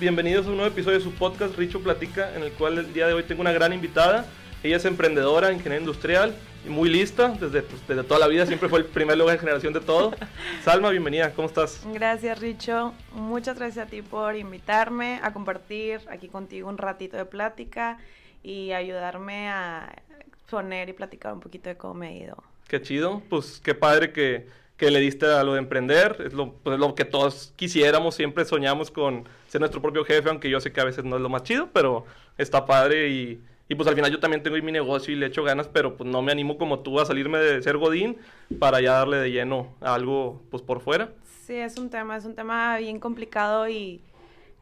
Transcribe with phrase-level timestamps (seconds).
[0.00, 3.08] Bienvenidos a un nuevo episodio de su podcast Richo Platica, en el cual el día
[3.08, 4.26] de hoy tengo una gran invitada.
[4.62, 7.30] Ella es emprendedora, ingeniera industrial y muy lista.
[7.30, 10.14] Desde, pues, desde toda la vida siempre fue el primer lugar de generación de todo.
[10.62, 11.32] Salma, bienvenida.
[11.34, 11.84] ¿Cómo estás?
[11.92, 12.94] Gracias, Richo.
[13.10, 17.98] Muchas gracias a ti por invitarme a compartir aquí contigo un ratito de plática
[18.44, 20.00] y ayudarme a
[20.48, 22.36] poner y platicar un poquito de cómo me he ido.
[22.68, 23.20] Qué chido.
[23.28, 24.46] Pues qué padre que
[24.78, 28.44] que le diste a lo de emprender, es lo, pues, lo que todos quisiéramos, siempre
[28.44, 31.28] soñamos con ser nuestro propio jefe, aunque yo sé que a veces no es lo
[31.28, 32.04] más chido, pero
[32.36, 35.42] está padre y, y pues al final yo también tengo mi negocio y le echo
[35.42, 38.18] ganas, pero pues no me animo como tú a salirme de ser Godín
[38.58, 41.12] para ya darle de lleno a algo pues por fuera.
[41.46, 44.02] Sí, es un tema, es un tema bien complicado y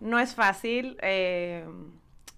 [0.00, 1.64] no es fácil, eh,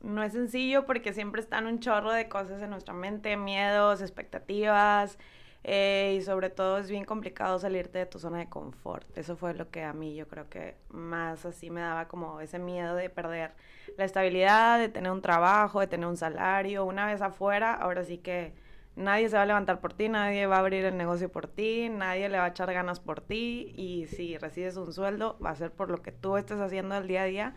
[0.02, 5.19] no es sencillo porque siempre están un chorro de cosas en nuestra mente, miedos, expectativas,
[5.65, 9.07] eh, y sobre todo es bien complicado salirte de tu zona de confort.
[9.16, 12.59] Eso fue lo que a mí yo creo que más así me daba como ese
[12.59, 13.52] miedo de perder
[13.97, 16.85] la estabilidad, de tener un trabajo, de tener un salario.
[16.85, 18.55] Una vez afuera, ahora sí que
[18.97, 21.88] nadie se va a levantar por ti, nadie va a abrir el negocio por ti,
[21.88, 25.57] nadie le va a echar ganas por ti y si recibes un sueldo va a
[25.57, 27.54] ser por lo que tú estés haciendo el día a día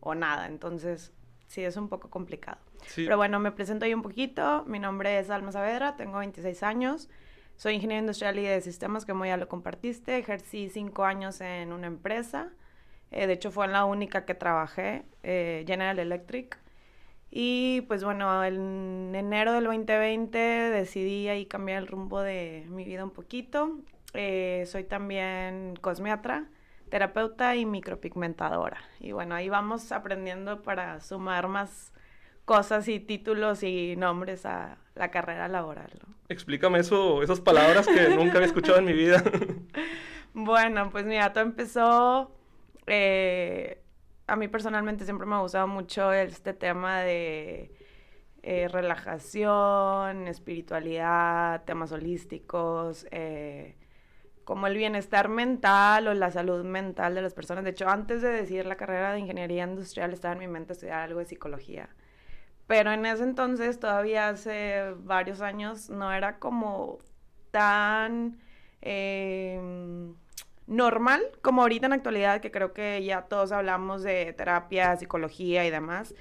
[0.00, 0.46] o nada.
[0.46, 1.12] Entonces,
[1.46, 2.58] sí, es un poco complicado.
[2.94, 4.64] Pero bueno, me presento ahí un poquito.
[4.66, 7.08] Mi nombre es Alma Saavedra, tengo 26 años.
[7.56, 10.18] Soy ingeniero industrial y de sistemas, como ya lo compartiste.
[10.18, 12.50] Ejercí cinco años en una empresa.
[13.10, 16.58] Eh, de hecho, fue la única que trabajé, eh, General Electric.
[17.30, 23.04] Y pues bueno, en enero del 2020 decidí ahí cambiar el rumbo de mi vida
[23.04, 23.78] un poquito.
[24.14, 26.48] Eh, soy también cosmiatra,
[26.90, 28.78] terapeuta y micropigmentadora.
[29.00, 31.92] Y bueno, ahí vamos aprendiendo para sumar más
[32.44, 35.90] cosas y títulos y nombres a la carrera laboral.
[36.28, 39.22] Explícame eso, esas palabras que nunca había escuchado en mi vida.
[40.32, 42.36] bueno, pues mira, todo empezó,
[42.86, 43.82] eh,
[44.26, 47.72] a mí personalmente siempre me ha gustado mucho este tema de
[48.42, 53.76] eh, relajación, espiritualidad, temas holísticos, eh,
[54.44, 57.64] como el bienestar mental o la salud mental de las personas.
[57.64, 61.00] De hecho, antes de decidir la carrera de ingeniería industrial estaba en mi mente estudiar
[61.00, 61.88] algo de psicología.
[62.66, 66.98] Pero en ese entonces, todavía hace varios años, no era como
[67.50, 68.38] tan
[68.80, 70.14] em,
[70.66, 75.66] normal como ahorita en la actualidad, que creo que ya todos hablamos de terapia, psicología
[75.66, 76.14] y demás.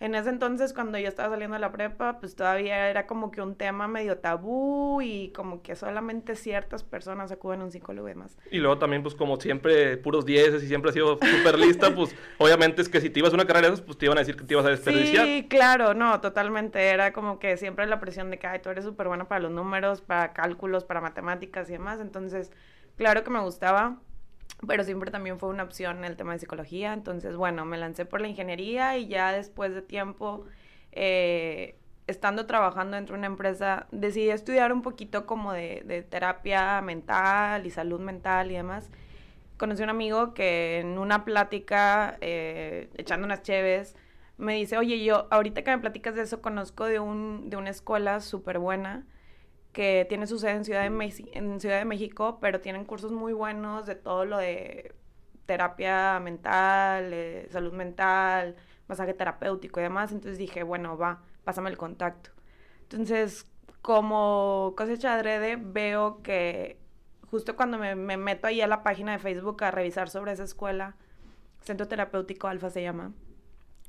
[0.00, 3.42] En ese entonces, cuando yo estaba saliendo de la prepa, pues todavía era como que
[3.42, 8.12] un tema medio tabú y como que solamente ciertas personas acuden a un psicólogo y
[8.12, 8.38] demás.
[8.52, 12.14] Y luego también, pues como siempre, puros dieces y siempre ha sido súper lista, pues
[12.38, 14.20] obviamente es que si te ibas a una carrera de esas, pues te iban a
[14.20, 15.26] decir que te ibas a desperdiciar.
[15.26, 16.80] Sí, claro, no, totalmente.
[16.80, 19.50] Era como que siempre la presión de que, ay, tú eres súper buena para los
[19.50, 22.00] números, para cálculos, para matemáticas y demás.
[22.00, 22.52] Entonces,
[22.96, 23.98] claro que me gustaba
[24.66, 26.92] pero siempre también fue una opción el tema de psicología.
[26.92, 30.44] Entonces, bueno, me lancé por la ingeniería y ya después de tiempo,
[30.92, 31.76] eh,
[32.06, 37.70] estando trabajando dentro de una empresa, decidí estudiar un poquito como de, terapia mental y
[37.70, 38.90] salud mental y demás.
[39.58, 43.96] Conocí a un amigo que en una plática, eh, echando unas cheves,
[44.38, 47.70] me dice, oye, yo ahorita que me platicas de eso, conozco de, un, de una
[47.70, 49.04] escuela súper buena
[49.72, 53.32] que tiene su sede en Ciudad, de en Ciudad de México, pero tienen cursos muy
[53.32, 54.94] buenos de todo lo de
[55.46, 57.14] terapia mental,
[57.50, 60.12] salud mental, masaje terapéutico y demás.
[60.12, 62.30] Entonces dije, bueno, va, pásame el contacto.
[62.82, 63.46] Entonces,
[63.82, 66.78] como cosecha adrede, veo que
[67.30, 70.96] justo cuando me, meto ahí a la página de Facebook a revisar sobre esa escuela,
[71.62, 73.12] Centro Terapéutico Alfa se llama,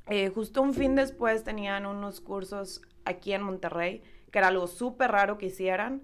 [0.06, 5.10] eh, justo un fin después tenían unos cursos aquí en Monterrey que era algo súper
[5.12, 6.02] raro que hicieran.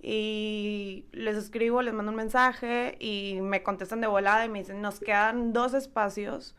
[0.00, 4.80] Y les escribo, les mando un mensaje y me contestan de volada y me dicen,
[4.82, 6.54] nos quedan dos espacios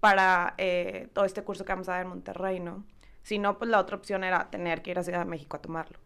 [0.00, 2.84] para eh, todo este curso que vamos a dar en Monterrey, ¿no?
[3.22, 5.60] Si no, pues la otra opción era tener que ir a Ciudad de México a
[5.60, 5.98] tomarlo.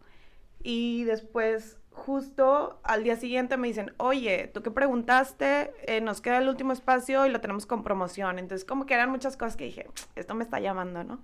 [0.63, 6.39] Y después, justo al día siguiente me dicen, oye, tú que preguntaste, eh, nos queda
[6.39, 8.39] el último espacio y lo tenemos con promoción.
[8.39, 11.21] Entonces, como que eran muchas cosas que dije, esto me está llamando, ¿no?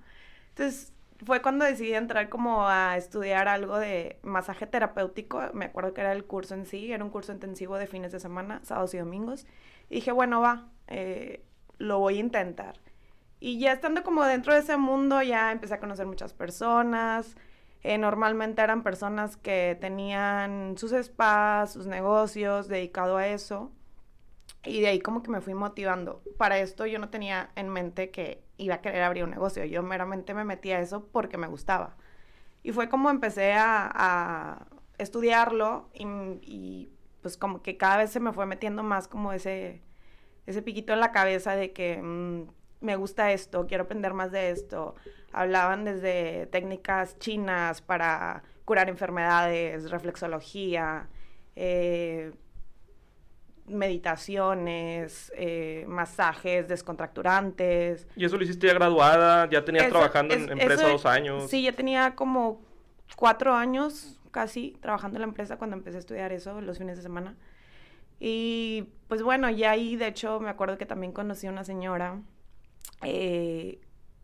[0.49, 0.93] Entonces,
[1.25, 5.41] fue cuando decidí entrar como a estudiar algo de masaje terapéutico.
[5.53, 8.19] Me acuerdo que era el curso en sí, era un curso intensivo de fines de
[8.19, 9.45] semana, sábados y domingos.
[9.89, 11.43] Y dije, bueno, va, eh,
[11.77, 12.79] lo voy a intentar.
[13.39, 17.35] Y ya estando como dentro de ese mundo, ya empecé a conocer muchas personas.
[17.83, 23.71] Eh, normalmente eran personas que tenían sus spas, sus negocios dedicado a eso.
[24.67, 26.21] Y de ahí como que me fui motivando.
[26.37, 29.63] Para esto yo no tenía en mente que iba a querer abrir un negocio.
[29.65, 31.95] Yo meramente me metí a eso porque me gustaba.
[32.63, 34.67] Y fue como empecé a,
[34.97, 36.89] estudiarlo y,
[37.21, 39.83] pues como que cada vez se me fue metiendo más como ese,
[40.47, 42.47] ese piquito en la cabeza de que mm,
[42.81, 44.95] me gusta esto, quiero aprender más de esto.
[45.31, 51.07] Hablaban desde técnicas chinas para curar enfermedades, reflexología,
[51.55, 52.33] eh,
[53.67, 58.07] meditaciones, eh, masajes descontracturantes.
[58.15, 59.49] ¿Y eso lo hiciste ya graduada?
[59.49, 61.49] ¿Ya tenías trabajando en empresa dos años?
[61.49, 62.61] Sí, ya tenía como
[63.15, 67.03] cuatro años casi trabajando en la empresa cuando empecé a estudiar eso los fines de
[67.03, 67.35] semana.
[68.19, 72.19] Y pues bueno, ya ahí de hecho me acuerdo que también conocí a una señora
[73.03, 73.79] eh,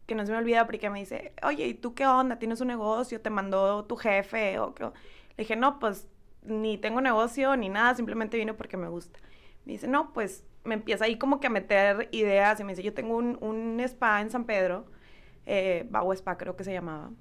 [0.08, 2.40] que no se me olvida porque me dice, oye, ¿y tú qué onda?
[2.40, 3.22] ¿Tienes un negocio?
[3.22, 4.60] ¿Te mandó tu jefe?
[4.60, 4.86] O qué?
[4.86, 4.92] Le
[5.38, 6.08] dije, no, pues
[6.44, 9.20] ni tengo negocio ni nada, simplemente vine porque me gusta.
[9.66, 12.84] Me dice, no, pues me empieza ahí como que a meter ideas y me dice,
[12.84, 14.86] yo tengo un, un spa en San Pedro,
[15.46, 17.12] eh, Spa creo que se llamaba.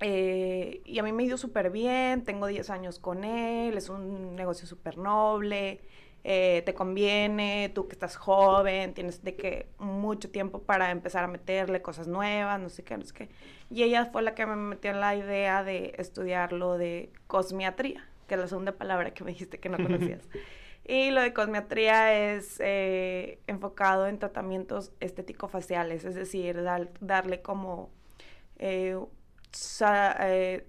[0.00, 3.90] Eh, y a mí me ha ido súper bien, tengo 10 años con él, es
[3.90, 5.80] un negocio súper noble,
[6.24, 11.28] eh, te conviene, tú que estás joven, tienes de que mucho tiempo para empezar a
[11.28, 13.28] meterle cosas nuevas, no sé qué, no sé qué.
[13.70, 18.06] Y ella fue la que me metió en la idea de estudiar lo de cosmiatría,
[18.26, 20.28] que es la segunda palabra que me dijiste que no conocías.
[20.90, 26.64] Y lo de cosmetría es eh, enfocado en tratamientos estético-faciales, es decir,
[27.00, 27.90] darle como,
[28.58, 28.98] eh,
[30.20, 30.66] eh,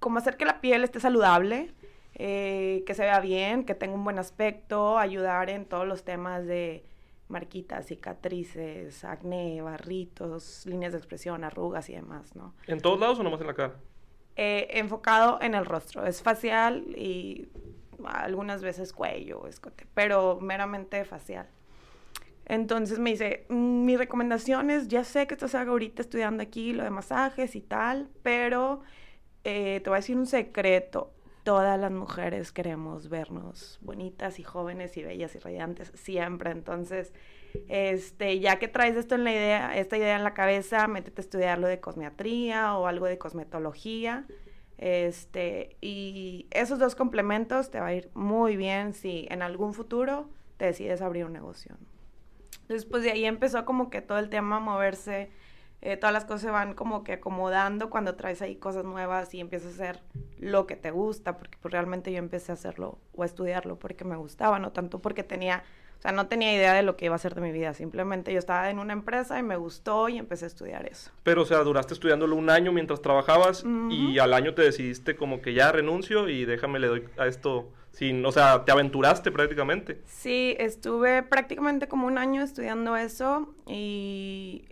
[0.00, 1.72] como hacer que la piel esté saludable,
[2.12, 6.84] que se vea bien, que tenga un buen aspecto, ayudar en todos los temas de
[7.28, 12.54] marquitas, cicatrices, acné, barritos, líneas de expresión, arrugas y demás, ¿no?
[12.66, 13.76] ¿En todos lados o nomás en la cara?
[14.38, 17.48] enfocado en el rostro, es facial y
[18.04, 21.48] algunas veces cuello, escote, pero meramente facial.
[22.46, 26.84] Entonces me dice, mm, mi recomendación es, ya sé que estás ahorita estudiando aquí lo
[26.84, 28.82] de masajes y tal, pero
[29.44, 31.12] eh, te voy a decir un secreto.
[31.42, 36.50] Todas las mujeres queremos vernos bonitas y jóvenes y bellas y radiantes siempre.
[36.50, 37.12] Entonces,
[37.68, 41.24] este, ya que traes esto en la idea, esta idea en la cabeza, métete a
[41.24, 44.26] estudiar lo de cosmetría o algo de cosmetología
[44.78, 50.28] este, y esos dos complementos te va a ir muy bien si en algún futuro
[50.56, 51.76] te decides abrir un negocio.
[52.68, 55.30] Después de ahí empezó como que todo el tema a moverse,
[55.86, 59.40] eh, todas las cosas se van como que acomodando cuando traes ahí cosas nuevas y
[59.40, 60.02] empiezas a hacer
[60.38, 64.04] lo que te gusta, porque pues, realmente yo empecé a hacerlo o a estudiarlo porque
[64.04, 65.62] me gustaba, no tanto porque tenía
[65.98, 67.72] o sea, no tenía idea de lo que iba a ser de mi vida.
[67.72, 71.10] Simplemente yo estaba en una empresa y me gustó y empecé a estudiar eso.
[71.22, 75.40] Pero, o sea, duraste estudiándolo un año mientras trabajabas y al año te decidiste como
[75.40, 80.02] que ya renuncio y déjame le doy a esto sin, o sea, te aventuraste prácticamente.
[80.04, 84.66] Sí, estuve prácticamente como un año estudiando eso y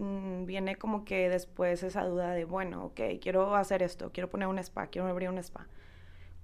[0.00, 4.48] mm, viene como que después esa duda de, bueno, ok, quiero hacer esto, quiero poner
[4.48, 5.66] un spa, quiero abrir un spa.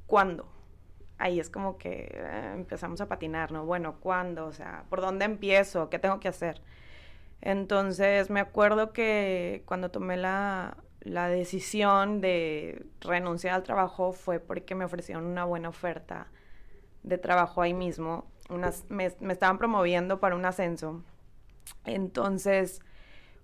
[0.06, 0.48] ¿Cuándo?
[1.18, 3.64] ahí es como que eh, empezamos a patinar, ¿no?
[3.64, 4.46] Bueno, ¿cuándo?
[4.46, 5.88] O sea, ¿por dónde empiezo?
[5.90, 6.60] ¿Qué tengo que hacer?
[7.40, 14.74] Entonces me acuerdo que cuando tomé la, la decisión de renunciar al trabajo fue porque
[14.74, 16.28] me ofrecieron una buena oferta
[17.02, 18.26] de trabajo ahí mismo.
[18.88, 21.02] Me, me estaban promoviendo para un ascenso.
[21.84, 22.80] Entonces,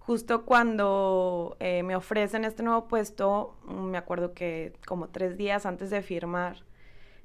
[0.07, 5.91] justo cuando eh, me ofrecen este nuevo puesto, me acuerdo que como tres días antes
[5.91, 6.65] de firmar,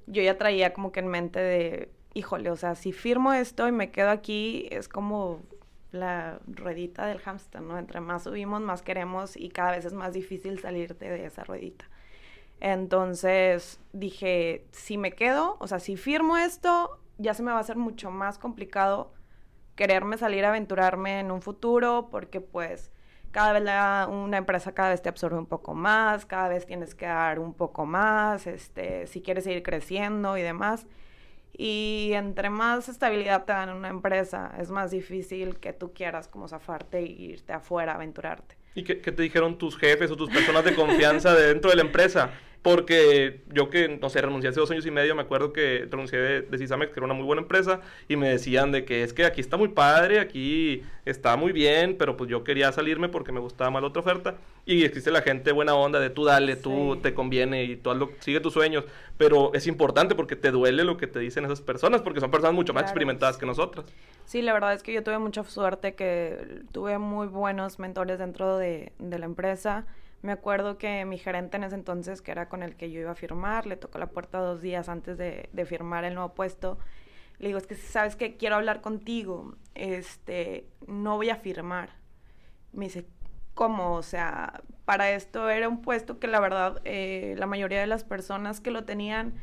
[0.05, 3.71] yo ya traía como que en mente de, híjole, o sea, si firmo esto y
[3.71, 5.41] me quedo aquí, es como
[5.91, 7.79] la ruedita del hámster, ¿no?
[7.79, 11.89] Entre más subimos, más queremos y cada vez es más difícil salirte de esa ruedita.
[12.59, 17.61] Entonces dije, si me quedo, o sea, si firmo esto, ya se me va a
[17.61, 19.13] hacer mucho más complicado
[19.77, 22.91] quererme salir a aventurarme en un futuro porque pues
[23.31, 23.63] cada vez
[24.09, 27.53] una empresa cada vez te absorbe un poco más, cada vez tienes que dar un
[27.53, 30.87] poco más, este, si quieres seguir creciendo y demás.
[31.53, 36.27] Y entre más estabilidad te dan en una empresa, es más difícil que tú quieras
[36.27, 38.57] como zafarte e irte afuera, aventurarte.
[38.77, 41.81] ¿Y qué, qué te dijeron tus jefes o tus personas de confianza dentro de la
[41.81, 42.29] empresa?
[42.61, 46.19] Porque yo que, no sé, renuncié hace dos años y medio, me acuerdo que renuncié
[46.19, 49.13] de, de Cisamex, que era una muy buena empresa, y me decían de que es
[49.13, 53.31] que aquí está muy padre, aquí está muy bien, pero pues yo quería salirme porque
[53.31, 54.35] me gustaba más la otra oferta.
[54.67, 58.41] Y existe la gente buena onda de tú dale, tú te conviene y tú sigue
[58.41, 58.83] tus sueños.
[59.17, 62.53] Pero es importante porque te duele lo que te dicen esas personas, porque son personas
[62.53, 63.85] mucho más experimentadas que nosotras.
[64.27, 68.57] Sí, la verdad es que yo tuve mucha suerte que tuve muy buenos mentores dentro
[68.57, 69.85] de, la empresa
[70.21, 73.11] me acuerdo que mi gerente en ese entonces, que era con el que yo iba
[73.11, 76.77] a firmar, le tocó la puerta dos días antes de, firmar el nuevo puesto.
[77.39, 81.91] Le digo, es que sabes que quiero hablar contigo, este, no voy a firmar.
[82.73, 83.05] Me dice,
[83.53, 83.93] ¿cómo?
[83.93, 88.03] O sea, para esto era un puesto que la verdad eh, la mayoría de las
[88.03, 89.35] personas que lo tenían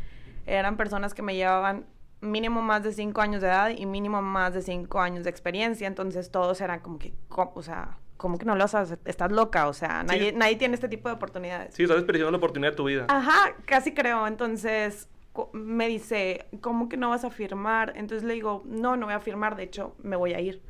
[0.45, 1.87] eran personas que me llevaban
[2.25, 5.87] mínimo más de cinco años de edad y mínimo más de cinco años de experiencia.
[5.87, 9.73] Entonces todos eran como que, o sea, como que no lo sabes, estás loca, o
[9.73, 11.75] sea, nadie, nadie tiene este tipo de oportunidades.
[11.75, 13.07] Sí, estás desperdiciando la oportunidad de tu vida.
[13.09, 14.27] Ajá, casi creo.
[14.27, 15.09] Entonces
[15.53, 17.93] me dice, ¿cómo que no vas a firmar?
[17.97, 20.63] Entonces le digo, no, no voy a firmar, de hecho, me voy a ir.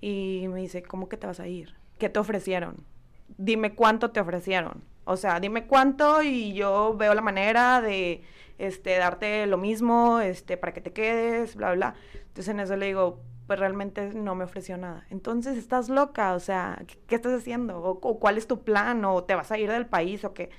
[0.00, 1.74] Y me dice, ¿cómo que te vas a ir?
[1.98, 2.84] ¿Qué te ofrecieron?
[3.38, 4.84] Dime cuánto te ofrecieron.
[5.04, 8.22] O sea, dime cuánto y yo veo la manera de
[8.58, 11.94] este, darte lo mismo, este, para que te quedes, bla, bla.
[12.14, 15.06] Entonces en eso le digo, pues realmente no me ofreció nada.
[15.10, 17.80] Entonces, estás loca, o sea, ¿qué, estás haciendo?
[17.80, 19.04] O, cuál es tu plan?
[19.04, 20.24] ¿O te vas a ir del país?
[20.24, 20.50] ¿O qué?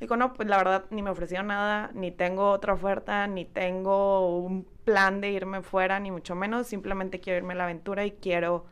[0.00, 4.38] Digo, no, pues la verdad ni me ofreció nada, ni tengo otra oferta, ni tengo
[4.38, 6.68] un plan de irme fuera, ni mucho menos.
[6.68, 8.66] Simplemente quiero irme a la aventura y quiero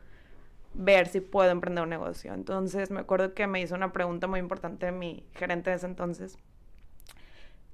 [0.73, 2.33] ver si puedo emprender un negocio.
[2.33, 6.37] Entonces, me acuerdo que me hizo una pregunta muy importante mi gerente de ese entonces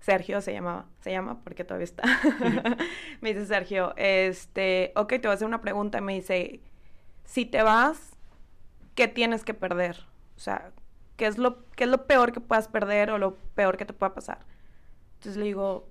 [0.03, 2.03] Sergio se llamaba, se llama porque todavía está.
[3.21, 6.01] me dice Sergio, este, ok, te voy a hacer una pregunta.
[6.01, 6.59] Me dice,
[7.23, 8.11] si te vas,
[8.95, 10.05] ¿qué tienes que perder?
[10.35, 10.73] O sea,
[11.15, 13.93] ¿qué es lo, qué es lo peor que puedas perder o lo peor que te
[13.93, 14.39] pueda pasar?
[15.13, 15.87] Entonces le digo,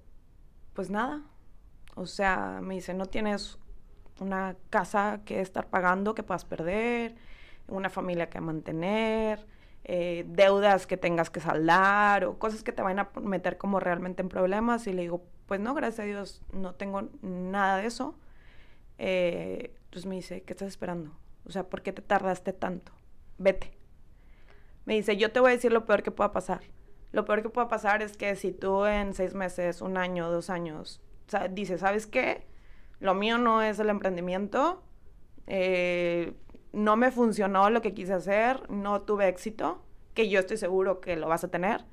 [0.75, 1.23] pues nada.
[1.95, 3.59] O sea, me dice, no tienes
[4.21, 7.14] una casa que estar pagando que puedas perder,
[7.66, 9.47] una familia que mantener,
[9.84, 14.22] eh, deudas que tengas que saldar o cosas que te van a meter como realmente
[14.22, 14.86] en problemas.
[14.86, 18.18] Y le digo, pues no, gracias a Dios, no tengo nada de eso.
[18.98, 21.12] Eh, entonces me dice, ¿qué estás esperando?
[21.44, 22.92] O sea, ¿por qué te tardaste tanto?
[23.38, 23.72] Vete.
[24.84, 26.62] Me dice, yo te voy a decir lo peor que pueda pasar.
[27.12, 30.50] Lo peor que pueda pasar es que si tú en seis meses, un año, dos
[30.50, 31.00] años,
[31.50, 32.46] dices, ¿sabes qué?
[33.00, 34.82] Lo mío no es el emprendimiento.
[35.46, 36.32] Eh,
[36.72, 39.82] no me funcionó lo que quise hacer, no tuve éxito,
[40.14, 41.84] que yo estoy seguro que lo vas a tener.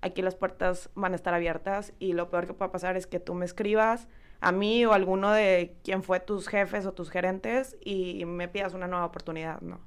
[0.00, 3.20] Aquí las puertas van a estar abiertas y lo peor que puede pasar es que
[3.20, 4.08] tú me escribas
[4.40, 8.48] a mí o a alguno de quien fue tus jefes o tus gerentes y me
[8.48, 9.80] pidas una nueva oportunidad, ¿no?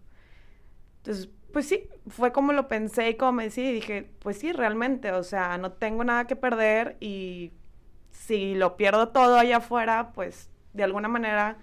[0.98, 4.52] Entonces, pues sí, fue como lo pensé y como me decía y dije, pues sí,
[4.52, 7.54] realmente, o sea, no tengo nada que perder y
[8.12, 11.58] si lo pierdo todo allá afuera, pues de alguna manera,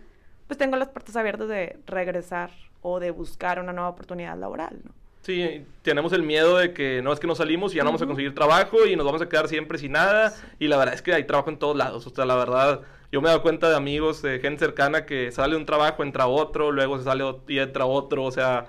[0.46, 2.50] pues tengo las puertas abiertas de regresar
[2.82, 4.92] o de buscar una nueva oportunidad laboral, ¿no?
[5.22, 8.02] Sí, tenemos el miedo de que no es que nos salimos y ya no vamos
[8.02, 10.32] a conseguir trabajo y nos vamos a quedar siempre sin nada.
[10.60, 12.06] Y la verdad es que hay trabajo en todos lados.
[12.06, 15.32] O sea, la verdad, yo me he dado cuenta de amigos, de gente cercana que
[15.32, 18.22] sale un trabajo, entra otro, luego se sale y entra otro.
[18.22, 18.66] O sea,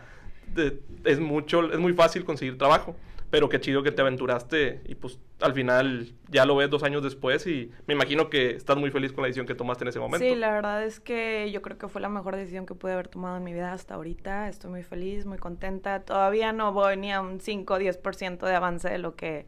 [1.04, 2.96] es mucho, es muy fácil conseguir trabajo
[3.30, 7.04] pero qué chido que te aventuraste y pues al final ya lo ves dos años
[7.04, 10.00] después y me imagino que estás muy feliz con la decisión que tomaste en ese
[10.00, 10.26] momento.
[10.26, 13.10] Sí, la verdad es que yo creo que fue la mejor decisión que pude haber
[13.10, 14.48] tomado en mi vida hasta ahorita.
[14.48, 16.04] Estoy muy feliz, muy contenta.
[16.04, 19.46] Todavía no voy ni a un 5 o 10% de avance de lo que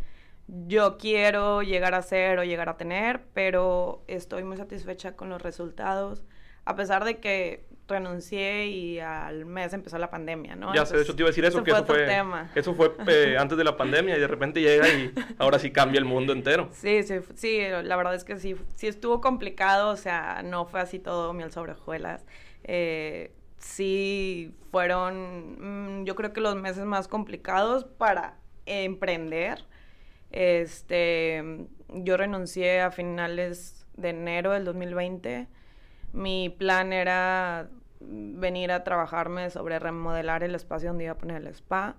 [0.48, 5.42] yo quiero llegar a ser o llegar a tener, pero estoy muy satisfecha con los
[5.42, 6.24] resultados.
[6.66, 10.74] A pesar de que renuncié y al mes empezó la pandemia, ¿no?
[10.74, 12.08] Ya sé, de hecho te iba a decir eso, que eso fue,
[12.56, 16.00] eso fue eh, antes de la pandemia y de repente llega y ahora sí cambia
[16.00, 16.70] el mundo entero.
[16.72, 20.80] Sí, sí, sí, la verdad es que sí, sí estuvo complicado, o sea, no fue
[20.80, 22.26] así todo miel sobre hojuelas.
[22.64, 29.66] Eh, sí fueron, mm, yo creo que los meses más complicados para emprender.
[30.32, 35.48] Este, yo renuncié a finales de enero del 2020
[36.14, 37.70] mi plan era
[38.02, 41.96] venir a trabajarme sobre remodelar el espacio donde iba a poner el spa.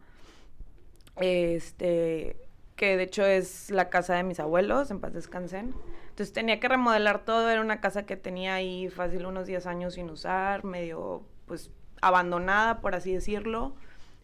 [1.16, 2.36] Este,
[2.76, 5.74] que de hecho es la casa de mis abuelos, en paz descansen.
[6.08, 9.94] Entonces tenía que remodelar todo, era una casa que tenía ahí fácil unos 10 años
[9.94, 13.74] sin usar, medio pues abandonada, por así decirlo.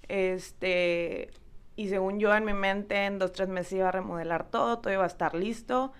[0.08, 1.30] Este,
[1.74, 4.92] y según yo en mi mente, en dos, tres meses iba a remodelar todo, todo
[4.92, 5.92] iba a estar listo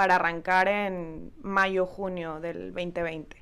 [0.00, 3.36] para arrancar en mayo, junio del 2020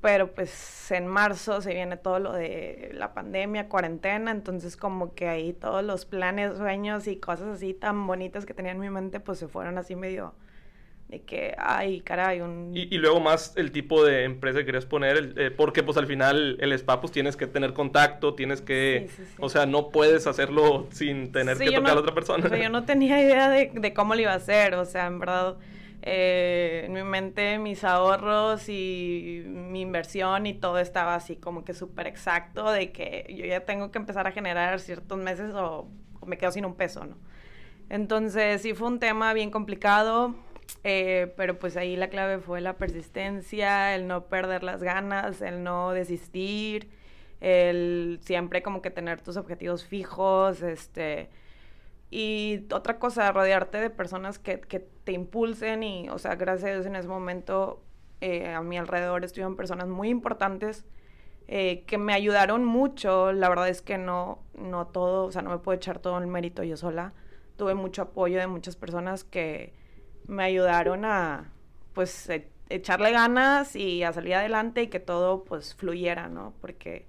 [0.00, 5.26] pero pues en marzo se viene todo lo de la pandemia, cuarentena, entonces como que
[5.26, 9.18] ahí todos los planes, sueños y cosas así tan bonitas que tenía en mi mente
[9.18, 10.32] pues se fueron así medio
[11.10, 12.70] de que, ay, caray, un...
[12.72, 16.56] Y, luego más el tipo de empresa que querías poner, eh, porque pues al final
[16.60, 21.32] el spa pues tienes que tener contacto, tienes que, o sea, no puedes hacerlo sin
[21.32, 22.56] tener que tocar a otra persona.
[22.56, 25.56] yo no tenía idea de, de cómo lo iba a hacer, o sea, en verdad
[26.02, 31.74] eh, en mi mente mis ahorros y mi inversión y todo estaba así como que
[31.74, 35.88] súper exacto de que yo ya tengo que empezar a generar ciertos meses o,
[36.26, 37.16] me quedo sin un peso, ¿no?
[37.88, 40.34] Entonces sí fue un tema bien complicado,
[40.84, 45.64] eh, pero pues ahí la clave fue la persistencia, el no perder las ganas, el
[45.64, 46.88] no desistir,
[47.40, 51.30] el siempre como que tener tus objetivos fijos, este
[52.10, 56.86] y otra cosa, rodearte de personas que, te impulsen y, o sea, gracias a Dios
[56.86, 57.82] en ese momento
[58.20, 60.84] eh, a mi alrededor estuvieron personas muy importantes
[61.52, 63.32] eh, que me ayudaron mucho.
[63.32, 66.26] La verdad es que no, no todo, o sea, no me puedo echar todo el
[66.28, 67.12] mérito yo sola.
[67.56, 69.74] Tuve mucho apoyo de muchas personas que
[70.28, 71.52] me ayudaron a,
[71.92, 76.54] pues, e, echarle ganas y a salir adelante y que todo, pues, fluyera, ¿no?
[76.60, 77.06] Porque,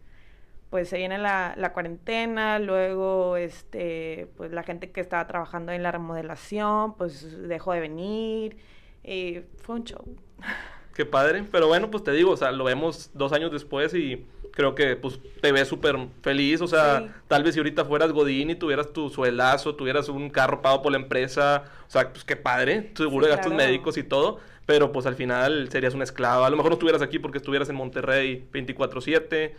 [0.71, 5.83] pues, se viene la, la cuarentena, luego, este, pues, la gente que estaba trabajando en
[5.83, 8.57] la remodelación, pues, dejó de venir
[9.03, 10.03] y fue un show.
[10.95, 14.25] Qué padre, pero bueno, pues te digo, o sea, lo vemos dos años después y
[14.51, 18.49] creo que pues te ves súper feliz, o sea, tal vez si ahorita fueras Godín
[18.49, 22.35] y tuvieras tu suelazo, tuvieras un carro pago por la empresa, o sea, pues qué
[22.35, 26.47] padre, seguro de gastos médicos y todo, pero pues al final serías una esclava.
[26.47, 29.53] A lo mejor no estuvieras aquí porque estuvieras en Monterrey 24/7,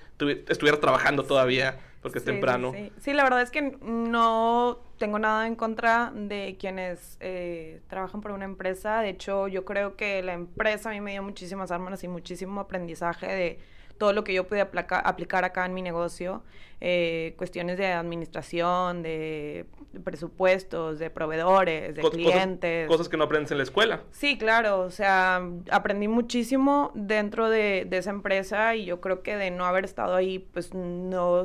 [0.48, 2.72] estuvieras trabajando todavía porque es temprano.
[2.98, 3.12] Sí.
[3.12, 8.44] la verdad es que no tengo nada en contra de quienes eh, trabajan por una
[8.44, 9.00] empresa.
[9.00, 12.60] De hecho, yo creo que la empresa a mí me dio muchísimas armas y muchísimo
[12.60, 13.58] aprendizaje de
[14.02, 16.42] todo lo que yo pude aplicar acá en mi negocio,
[16.80, 19.66] eh, cuestiones de administración, de
[20.02, 22.88] presupuestos, de proveedores, de clientes.
[22.88, 24.02] Cosas, que no aprendes en la escuela.
[24.10, 25.40] Sí, claro, o sea,
[25.70, 30.40] aprendí muchísimo dentro de, esa empresa y yo creo que de no haber estado ahí,
[30.40, 31.44] pues no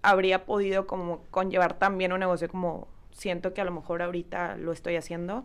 [0.00, 4.72] habría podido como conllevar también un negocio como siento que a lo mejor ahorita lo
[4.72, 5.44] estoy haciendo.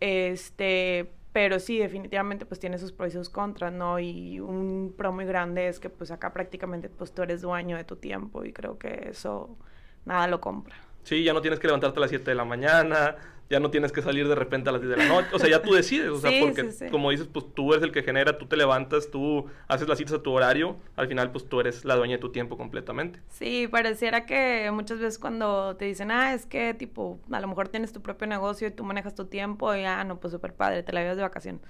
[0.00, 3.98] Este, pero sí, definitivamente pues tiene sus pros y sus contras, ¿no?
[3.98, 7.84] Y un pro muy grande es que pues acá prácticamente pues tú eres dueño de
[7.84, 9.56] tu tiempo y creo que eso
[10.04, 10.76] nada lo compra.
[11.02, 13.16] Sí, ya no tienes que levantarte a las 7 de la mañana,
[13.50, 15.28] ya no tienes que salir de repente a las 10 de la noche.
[15.32, 18.04] O sea, ya tú decides, o sea, porque como dices, pues tú eres el que
[18.04, 21.58] genera, tú te levantas, tú haces las citas a tu horario, al final pues tú
[21.58, 23.20] eres la dueña de tu tiempo completamente.
[23.28, 27.68] Sí, pareciera que muchas veces cuando te dicen, ah, es que tipo, a lo mejor
[27.68, 30.84] tienes tu propio negocio y tú manejas tu tiempo y ah, no, pues súper padre,
[30.84, 31.60] te la llevas de vacaciones.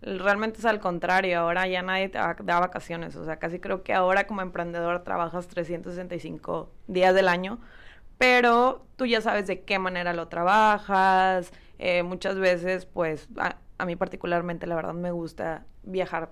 [0.00, 3.92] Realmente es al contrario, ahora ya nadie te da vacaciones, o sea, casi creo que
[3.92, 7.58] ahora como emprendedor trabajas 365 días del año
[8.18, 11.52] pero tú ya sabes de qué manera lo trabajas.
[11.78, 16.30] Eh, muchas veces, pues, a, mí particularmente, la verdad, me gusta viajar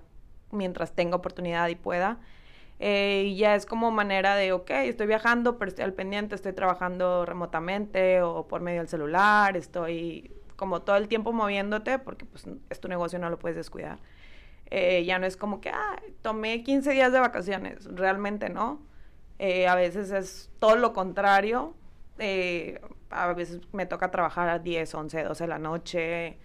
[0.51, 2.19] mientras tenga oportunidad y pueda.
[2.79, 6.53] Eh, y ya es como manera de, ok, estoy viajando, pero estoy al pendiente, estoy
[6.53, 12.45] trabajando remotamente o por medio del celular, estoy como todo el tiempo moviéndote porque pues
[12.69, 13.99] es tu negocio, no lo puedes descuidar.
[14.69, 18.81] Eh, ya no es como que, ah, tomé 15 días de vacaciones, realmente no.
[19.39, 21.75] Eh, a veces es todo lo contrario.
[22.19, 26.37] Eh, a veces me toca trabajar a 10, 11, 12 de la noche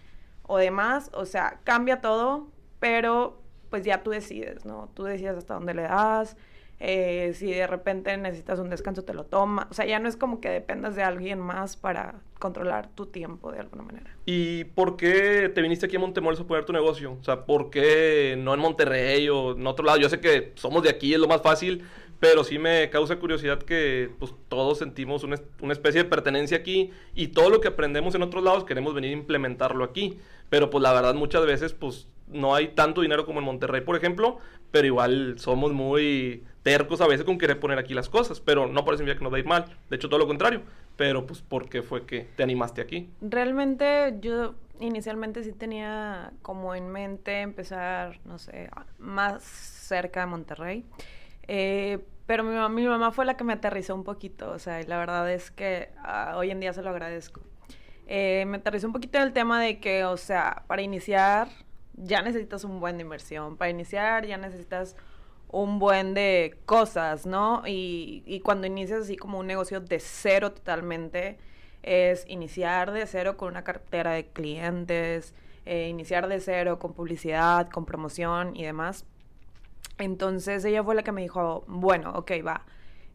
[0.42, 1.11] o demás.
[1.14, 4.90] O sea, cambia todo, pero pues ya tú decides, ¿no?
[4.94, 6.37] Tú decides hasta dónde le das.
[6.85, 9.68] Eh, si de repente necesitas un descanso, te lo toma.
[9.70, 13.52] O sea, ya no es como que dependas de alguien más para controlar tu tiempo
[13.52, 14.11] de alguna manera.
[14.26, 17.16] ¿Y por qué te viniste aquí a Montemoros a poner tu negocio?
[17.20, 19.98] O sea, ¿por qué no en Monterrey o en otro lado?
[19.98, 21.85] Yo sé que somos de aquí, es lo más fácil,
[22.22, 26.92] pero sí me causa curiosidad que pues, todos sentimos una, una, especie de pertenencia aquí
[27.16, 30.20] y todo lo que aprendemos en otros lados queremos venir a implementarlo aquí.
[30.48, 33.96] Pero pues la verdad muchas veces pues no hay tanto dinero como en Monterrey, por
[33.96, 34.38] ejemplo,
[34.70, 38.85] pero igual somos muy tercos a veces con querer poner aquí las cosas, pero no
[38.85, 40.62] parece que nos va a ir mal, de hecho todo lo contrario,
[40.96, 43.11] pero pues ¿por qué fue que te animaste aquí?
[43.20, 50.85] Realmente yo inicialmente sí tenía como en mente empezar, no sé, más cerca de Monterrey.
[51.48, 54.85] Eh, pero mi, mi, mamá fue la que me aterrizó un poquito, o sea, y
[54.85, 57.40] la verdad es que ah, hoy en día se lo agradezco.
[58.06, 61.48] Eh, me aterrizó un poquito en el tema de que, o sea, para iniciar
[61.94, 64.96] ya necesitas un buen de inversión, para iniciar ya necesitas
[65.48, 67.62] un buen de cosas, ¿no?
[67.66, 71.38] Y, y cuando inicias así como un negocio de cero totalmente,
[71.82, 77.68] es iniciar de cero con una cartera de clientes, eh, iniciar de cero con publicidad,
[77.70, 79.04] con promoción y demás.
[80.03, 82.65] Entonces ella fue la que me dijo, bueno, ok, va,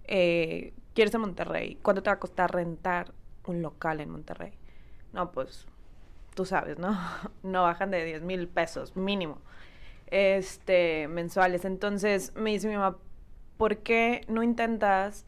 [0.06, 1.78] eh, ¿quieres en Monterrey?
[1.82, 3.14] ¿Cuánto te va a costar rentar
[3.46, 4.54] un local en Monterrey?
[5.14, 5.68] No, pues
[6.36, 6.98] tú sabes, ¿no?
[7.44, 9.40] No bajan de 10 mil pesos mínimo
[10.08, 11.66] este, mensuales.
[11.66, 12.98] Entonces me dice mi mamá,
[13.58, 15.26] ¿por qué no intentas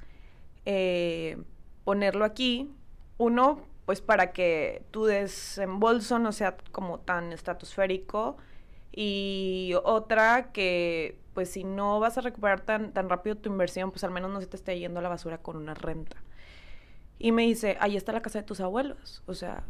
[0.66, 1.38] eh,
[1.84, 2.72] ponerlo aquí?
[3.18, 8.38] Uno, pues para que tu desembolso no sea como tan estratosférico.
[8.92, 14.04] Y otra, que pues si no vas a recuperar tan, tan rápido tu inversión, pues
[14.04, 16.18] al menos no se te esté yendo a la basura con una renta.
[17.18, 19.24] Y me dice, ahí está la casa de tus abuelos.
[19.26, 19.64] O sea,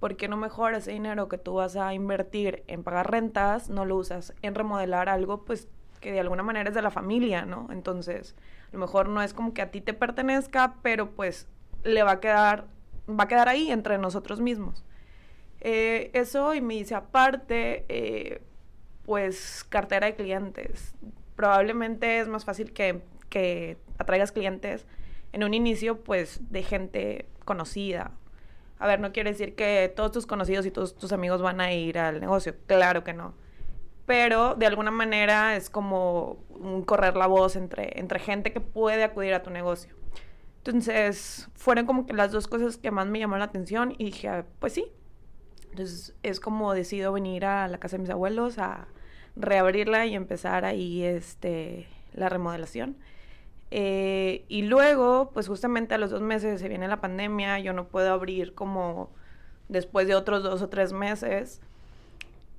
[0.00, 3.84] ¿por qué no mejor ese dinero que tú vas a invertir en pagar rentas, no
[3.84, 5.68] lo usas en remodelar algo, pues
[6.00, 7.68] que de alguna manera es de la familia, ¿no?
[7.70, 8.36] Entonces,
[8.68, 11.48] a lo mejor no es como que a ti te pertenezca, pero pues
[11.84, 12.66] le va a quedar,
[13.08, 14.84] va a quedar ahí entre nosotros mismos.
[15.60, 18.42] Eh, eso y me dice, aparte, eh,
[19.04, 20.94] pues cartera de clientes.
[21.36, 24.86] Probablemente es más fácil que, que atraigas clientes
[25.32, 28.12] en un inicio pues de gente conocida.
[28.78, 31.72] A ver, no quiere decir que todos tus conocidos y todos tus amigos van a
[31.72, 33.34] ir al negocio, claro que no.
[34.06, 36.38] Pero de alguna manera es como
[36.86, 39.94] correr la voz entre, entre gente que puede acudir a tu negocio.
[40.58, 44.28] Entonces, fueron como que las dos cosas que más me llamaron la atención y dije,
[44.28, 44.86] ah, pues sí.
[45.74, 48.86] Entonces, es como decido venir a la casa de mis abuelos a
[49.34, 52.96] reabrirla y empezar ahí este, la remodelación.
[53.72, 57.88] Eh, y luego, pues justamente a los dos meses se viene la pandemia, yo no
[57.88, 59.10] puedo abrir como
[59.68, 61.60] después de otros dos o tres meses.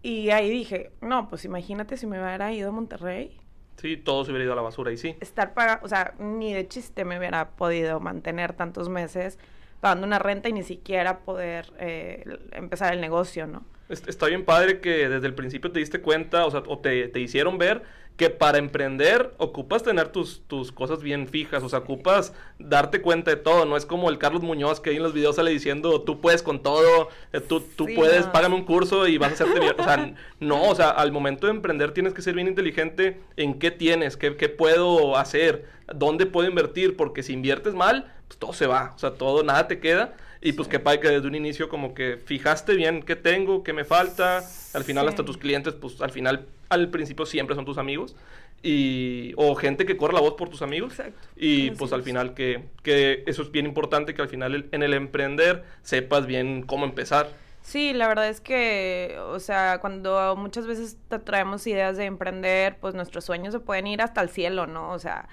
[0.04, 3.40] Y ahí dije, no, pues imagínate si me hubiera ido a Monterrey.
[3.78, 5.16] Sí, todo se hubiera ido a la basura y sí.
[5.22, 9.40] Estar pagando, o sea, ni de chiste me hubiera podido mantener tantos meses
[9.86, 13.64] pagando una renta y ni siquiera poder eh, empezar el negocio, ¿no?
[13.88, 17.20] Está bien padre que desde el principio te diste cuenta, o sea, o te, te
[17.20, 17.84] hicieron ver
[18.18, 23.30] que para emprender ocupas tener tus, tus cosas bien fijas, o sea, ocupas darte cuenta
[23.30, 26.02] de todo, no es como el Carlos Muñoz que ahí en los videos sale diciendo,
[26.02, 29.60] tú puedes con todo, eh, tú, tú puedes, págame un curso y vas a hacerte
[29.60, 33.22] bien, o sea, no, o sea, al momento de emprender tienes que ser bien inteligente
[33.38, 38.40] en qué tienes, qué, qué puedo hacer, dónde puedo invertir, porque si inviertes mal, pues
[38.40, 41.28] todo se va, o sea, todo, nada te queda, y pues qué padre que desde
[41.28, 45.38] un inicio como que fijaste bien qué tengo, qué me falta, al final hasta tus
[45.38, 48.16] clientes, pues al final al principio siempre son tus amigos.
[48.62, 50.94] Y o gente que corre la voz por tus amigos.
[50.94, 51.20] Exacto.
[51.36, 54.94] y pues al final que, que eso es bien importante que al final en el
[54.94, 57.30] emprender sepas bien cómo empezar.
[57.62, 62.78] Sí, la verdad es que, o sea, cuando muchas veces te traemos ideas de emprender,
[62.80, 64.92] pues nuestros sueños se pueden ir hasta el cielo, ¿no?
[64.92, 65.28] O sea,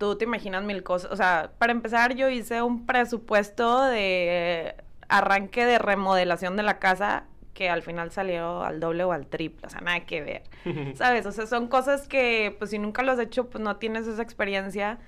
[0.00, 1.12] tú te imaginas mil cosas.
[1.12, 4.74] O sea, para empezar, yo hice un presupuesto de
[5.08, 9.66] arranque de remodelación de la casa que al final salió al doble o al triple,
[9.66, 10.42] o sea, nada que ver,
[10.94, 11.26] ¿sabes?
[11.26, 14.22] O sea, son cosas que, pues si nunca lo has hecho, pues no tienes esa
[14.22, 14.98] experiencia.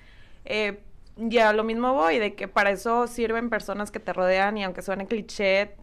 [0.45, 0.79] Eh,
[1.15, 4.83] ya lo mismo voy, de que para eso sirven personas que te rodean y aunque
[4.83, 5.75] suene cliché,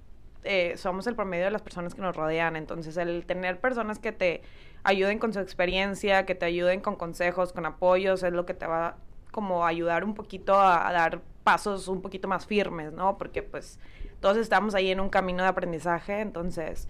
[0.45, 2.55] eh, somos el promedio de las personas que nos rodean.
[2.55, 4.43] Entonces, el tener personas que te
[4.83, 8.67] ayuden con su experiencia, que te ayuden con consejos, con apoyos, es lo que te
[8.67, 8.97] va
[9.31, 13.17] como ayudar un poquito a, a dar pasos un poquito más firmes, ¿no?
[13.17, 13.79] Porque pues
[14.21, 16.89] todos estamos ahí en un camino de aprendizaje, entonces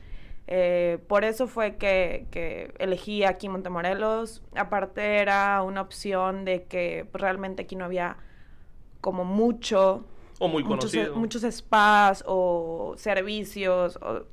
[0.53, 4.42] eh, por eso fue que, que, elegí aquí Montemorelos.
[4.57, 8.16] Aparte era una opción de que realmente aquí no había
[9.00, 10.05] como mucho...
[10.40, 11.16] O muy muchos, conocido.
[11.16, 13.96] muchos spas o servicios.
[14.03, 14.24] O,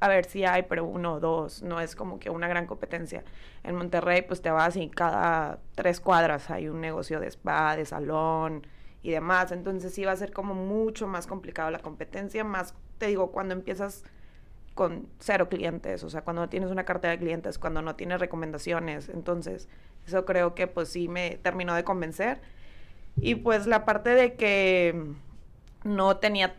[0.00, 1.62] a ver si hay, pero uno o dos.
[1.62, 3.24] No es como que una gran competencia.
[3.62, 7.84] En Monterrey pues te vas y cada tres cuadras hay un negocio de spa, de
[7.84, 8.66] salón
[9.02, 9.52] y demás.
[9.52, 13.54] Entonces sí va a ser como mucho más complicado la competencia, más te digo, cuando
[13.54, 14.04] empiezas
[14.74, 18.20] con cero clientes, o sea, cuando no tienes una cartera de clientes, cuando no tienes
[18.20, 19.08] recomendaciones.
[19.08, 19.68] Entonces,
[20.06, 22.40] eso creo que pues sí me terminó de convencer.
[23.16, 25.14] Y pues la parte de que
[25.84, 26.56] no tenía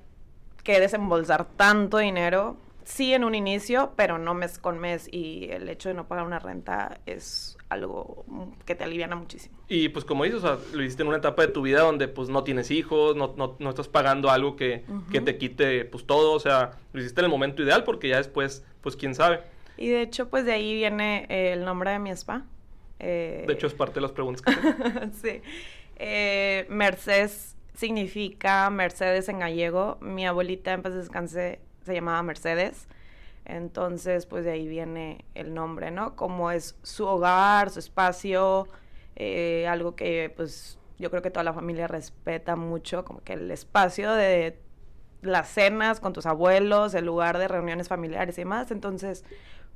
[0.63, 5.67] que desembolsar tanto dinero, sí en un inicio, pero no mes con mes y el
[5.67, 8.25] hecho de no pagar una renta es algo
[8.65, 9.57] que te aliviana muchísimo.
[9.67, 12.07] Y pues como dices, o sea, lo hiciste en una etapa de tu vida donde
[12.07, 15.11] pues no tienes hijos, no, no, no estás pagando algo que, uh -huh.
[15.11, 18.17] que, te quite pues todo, o sea, lo hiciste en el momento ideal porque ya
[18.17, 19.41] después, pues quién sabe.
[19.75, 22.45] Y de hecho, pues de ahí viene eh, el nombre de mi spa.
[22.99, 23.43] Eh...
[23.45, 24.51] De hecho, es parte de las preguntas que
[25.21, 25.41] Sí.
[25.97, 29.97] Eh, Mercedes significa Mercedes en gallego.
[29.99, 32.87] Mi abuelita en paz descanse se llamaba Mercedes.
[33.45, 36.15] Entonces, pues de ahí viene el nombre, ¿no?
[36.15, 38.67] Como es su hogar, su espacio,
[39.15, 43.49] eh, algo que pues yo creo que toda la familia respeta mucho, como que el
[43.51, 44.59] espacio de
[45.21, 48.71] las cenas con tus abuelos, el lugar de reuniones familiares y demás.
[48.71, 49.23] Entonces,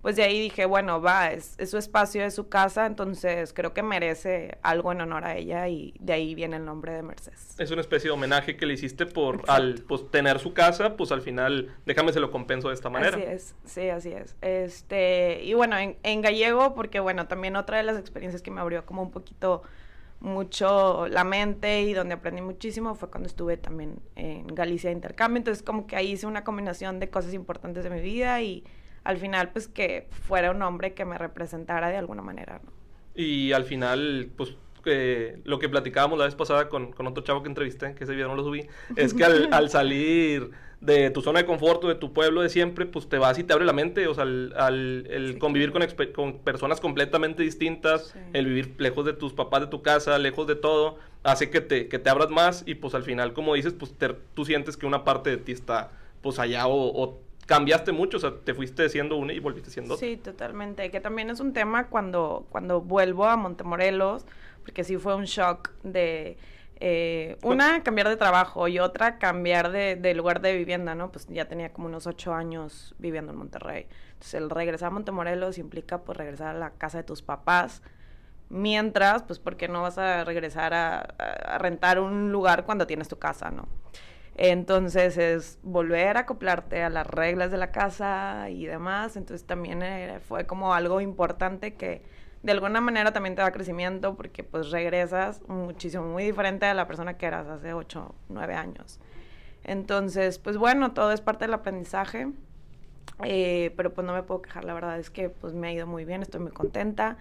[0.02, 3.74] pues de ahí dije, bueno, va, es, es, su espacio, es su casa, entonces creo
[3.74, 7.56] que merece algo en honor a ella y de ahí viene el nombre de Mercedes.
[7.60, 9.54] Es una especie de homenaje que le hiciste por Exacto.
[9.54, 13.16] al pues, tener su casa, pues al final, déjame se lo compenso de esta manera.
[13.16, 14.36] Así es, sí, así es.
[14.42, 18.62] Este, y bueno, en, en gallego, porque bueno, también otra de las experiencias que me
[18.62, 19.62] abrió como un poquito
[20.20, 25.38] mucho la mente y donde aprendí muchísimo fue cuando estuve también en Galicia de intercambio,
[25.38, 28.64] entonces como que ahí hice una combinación de cosas importantes de mi vida y
[29.04, 32.72] al final pues que fuera un hombre que me representara de alguna manera, ¿no?
[33.14, 37.44] Y al final, pues eh, lo que platicábamos la vez pasada con, con, otro chavo
[37.44, 41.22] que entrevisté, que ese video no lo subí, es que al, al, salir de tu
[41.22, 43.74] zona de confort, de tu pueblo de siempre, pues te vas y te abre la
[43.74, 45.84] mente, o sea, al, al el sí, convivir con,
[46.16, 48.20] con, personas completamente distintas, sí.
[48.34, 51.88] el vivir lejos de tus papás, de tu casa, lejos de todo, hace que te,
[51.88, 54.86] que te abras más y pues al final, como dices, pues te, tú sientes que
[54.86, 57.20] una parte de ti está pues allá o, o
[57.52, 60.08] cambiaste mucho, o sea, te fuiste siendo una y volviste siendo otra.
[60.08, 64.26] Sí, totalmente, que también es un tema cuando, cuando vuelvo a Montemorelos,
[64.62, 66.38] porque sí fue un shock de...
[66.84, 71.12] Eh, una, cambiar de trabajo y otra, cambiar de, de, lugar de vivienda, ¿no?
[71.12, 73.86] Pues ya tenía como unos ocho años viviendo en Monterrey.
[74.14, 77.84] Entonces, el regresar a Montemorelos implica, pues, regresar a la casa de tus papás.
[78.50, 83.10] Mientras, pues, ¿por qué no vas a regresar a, a rentar un lugar cuando tienes
[83.10, 83.68] tu casa, ¿no?
[84.36, 89.18] Entonces es volver a acoplarte a las reglas de la casa y demás.
[89.18, 92.02] Entonces también eh, fue como algo importante que
[92.44, 96.88] de alguna manera también te da crecimiento porque pues regresas muchísimo, muy diferente a la
[96.88, 99.00] persona que eras hace 8, 9 años.
[99.64, 102.32] Entonces, pues bueno, todo es parte del aprendizaje,
[103.24, 105.86] eh, pero pues no me puedo quejar, la verdad es que pues me ha ido
[105.86, 107.18] muy bien, estoy muy contenta.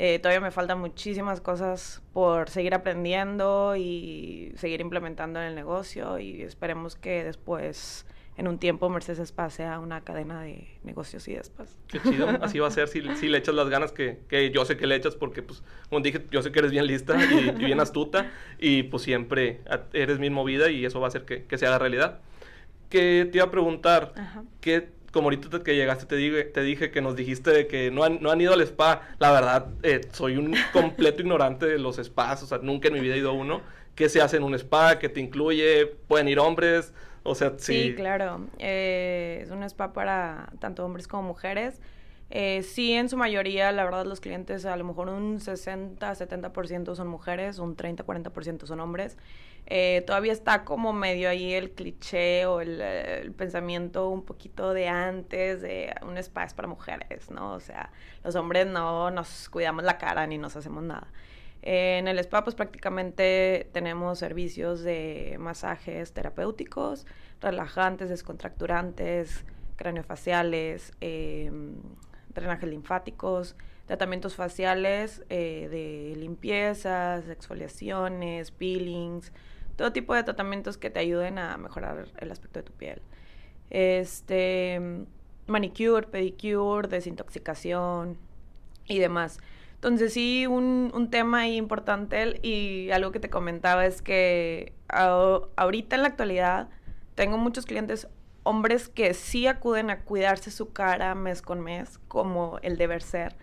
[0.00, 6.20] Eh, todavía me faltan muchísimas cosas por seguir aprendiendo y seguir implementando en el negocio
[6.20, 8.06] y esperemos que después
[8.36, 11.76] en un tiempo Mercedes Spa sea una cadena de negocios y después.
[11.88, 14.64] Qué chido, así va a ser si, si le echas las ganas que, que, yo
[14.64, 17.50] sé que le echas porque, pues, como dije, yo sé que eres bien lista y,
[17.50, 18.30] bien astuta
[18.60, 21.80] y pues siempre eres bien movida y eso va a hacer que, que se haga
[21.80, 22.20] realidad.
[22.88, 24.14] Que te iba a preguntar,
[24.60, 28.20] ¿qué como ahorita que llegaste te dije, te dije que nos dijiste que no han,
[28.20, 29.02] no han ido al spa.
[29.18, 32.42] La verdad, eh, soy un completo ignorante de los spas.
[32.42, 33.60] O sea, nunca en mi vida he ido a uno.
[33.94, 34.98] ¿Qué se hace en un spa?
[34.98, 35.86] ¿Qué te incluye?
[35.86, 36.92] ¿Pueden ir hombres?
[37.22, 37.88] O sea, sí.
[37.88, 38.46] Sí, claro.
[38.58, 41.80] Eh, es un spa para tanto hombres como mujeres.
[42.30, 47.08] Eh, sí, en su mayoría, la verdad, los clientes, a lo mejor un 60-70% son
[47.08, 49.16] mujeres, un 30-40% son hombres.
[49.70, 55.60] Eh, todavía está como medio ahí el cliché o el, pensamiento un poquito de antes
[55.60, 57.52] de un spa es para mujeres, ¿no?
[57.52, 57.92] O sea,
[58.24, 61.08] los hombres no nos cuidamos la cara ni nos hacemos nada.
[61.60, 67.06] en el spa, pues prácticamente tenemos servicios de masajes terapéuticos,
[67.42, 69.44] relajantes, descontracturantes,
[69.76, 71.50] craniofaciales, eh,
[72.34, 73.54] drenajes linfáticos,
[73.86, 79.32] tratamientos faciales eh, de limpiezas, exfoliaciones, peelings,
[79.78, 83.00] todo tipo de tratamientos que te ayuden a mejorar el aspecto de tu piel.
[83.70, 85.06] Este,
[85.46, 88.18] manicure, pedicure, desintoxicación
[88.86, 89.38] y demás.
[89.76, 96.02] Entonces sí, un, un tema importante y algo que te comentaba es que ahorita en
[96.02, 96.68] la actualidad
[97.14, 98.08] tengo muchos clientes
[98.42, 103.36] hombres que sí acuden a cuidarse su cara mes con mes, como el deber ser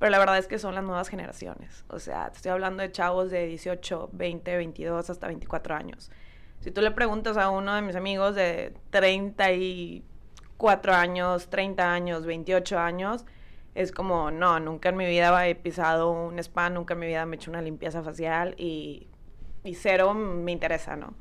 [0.00, 1.84] pero la verdad es que son las nuevas generaciones.
[1.88, 6.10] O sea, te estoy hablando de chavos de 18, 20, 22 hasta 24 años.
[6.60, 12.78] Si tú le preguntas a uno de mis amigos de 34 años, 30 años, 28
[12.78, 13.26] años,
[13.74, 17.26] es como, no, nunca en mi vida he pisado un spa, nunca en mi vida
[17.26, 19.06] me he hecho una limpieza facial y,
[19.64, 21.12] y cero me interesa, ¿no?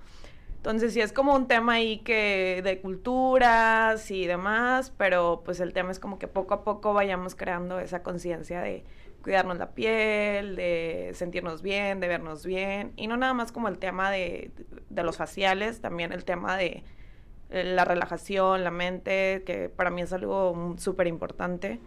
[0.59, 5.71] Entonces sí es como un tema ahí que de culturas y demás, pero pues el
[5.71, 8.83] tema es como que poco a poco vayamos creando esa conciencia de
[9.21, 13.77] cuidarnos la piel, de sentirnos bien, de vernos bien, y no nada más como el
[13.77, 14.51] tema de,
[14.89, 16.83] los faciales, también el tema de
[17.51, 21.79] eh, la relajación, la mente, que para mí es algo súper importante.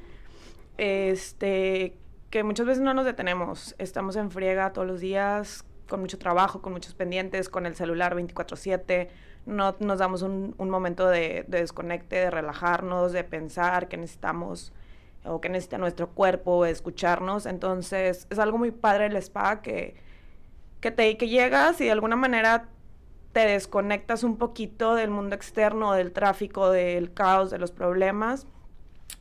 [0.79, 1.99] Este,
[2.31, 6.63] que muchas veces no nos detenemos, estamos en friega todos los días, con mucho trabajo,
[6.63, 9.09] con muchos pendientes, con el celular 24/7,
[9.47, 14.73] no nos damos un, momento de, desconecte, de relajarnos, de pensar que necesitamos
[15.25, 17.47] o que necesita nuestro cuerpo, escucharnos.
[17.47, 19.97] Entonces es algo muy padre el spa que,
[20.81, 22.69] que, te, que llegas y de alguna manera
[23.33, 28.47] te desconectas un poquito del mundo externo, del tráfico, del caos, de los problemas.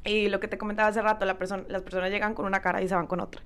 [0.03, 2.87] Y lo que te comentaba hace rato, la las personas llegan con una cara y
[2.87, 3.41] se van con otra.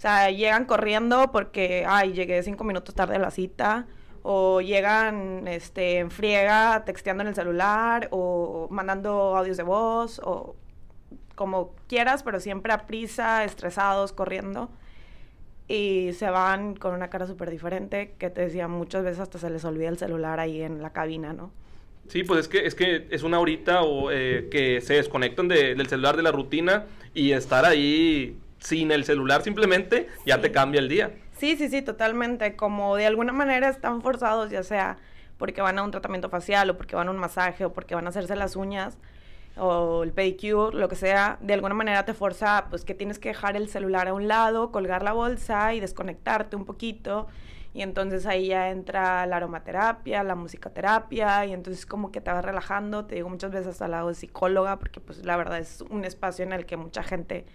[0.00, 3.86] O sea, llegan corriendo porque, ay, llegué cinco minutos tarde a la cita,
[4.22, 10.56] o llegan este, en friega texteando en el celular, o mandando audios de voz, o
[11.34, 14.70] como quieras, pero siempre a prisa, estresados, corriendo.
[15.68, 19.50] Y se van con una cara súper diferente, que te decía, muchas veces hasta se
[19.50, 21.50] les olvida el celular ahí en la cabina, ¿no?
[22.08, 25.86] Sí, pues es que es, que es una horita o, eh, que se desconectan del
[25.88, 30.88] celular, de la rutina, y estar ahí sin el celular simplemente ya te cambia el
[30.88, 31.10] día.
[31.36, 32.54] Sí, sí, sí, totalmente.
[32.56, 34.98] Como de alguna manera están forzados, ya sea
[35.38, 38.04] porque van a un tratamiento facial o porque van a un masaje o porque van
[38.06, 38.98] a hacerse las uñas
[39.56, 43.30] o el pedicure, lo que sea, de alguna manera te forza pues que tienes que
[43.30, 47.26] dejar el celular a un lado, colgar la bolsa y desconectarte un poquito.
[47.72, 52.44] Y entonces ahí ya entra la aromaterapia, la musicoterapia, y entonces como que te vas
[52.44, 56.04] relajando, te digo muchas veces al lado de psicóloga, porque pues la verdad es un
[56.04, 57.46] espacio en el que mucha gente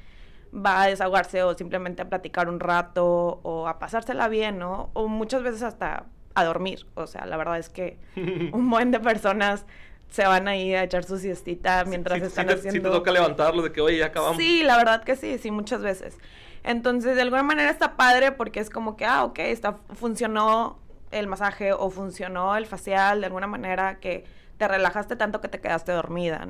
[0.56, 4.90] va a desahogarse o simplemente a platicar un rato o a pasársela bien, ¿no?
[4.94, 6.86] O muchas veces hasta a dormir.
[6.96, 7.98] O sea, la verdad es que
[8.54, 9.66] un buen de personas
[10.10, 12.72] se van ahí a echar su siestita mientras están haciendo...
[12.72, 14.38] Sí te toca levantarlo de que, oye, ya acabamos.
[14.38, 16.18] Sí, la verdad que sí, sí, muchas veces.
[16.64, 20.80] Entonces, de alguna manera está padre porque es como que, ah, ok, está, funcionó
[21.12, 24.26] el masaje o funcionó el facial de alguna manera que
[24.58, 26.50] te relajaste tanto que te quedaste dormida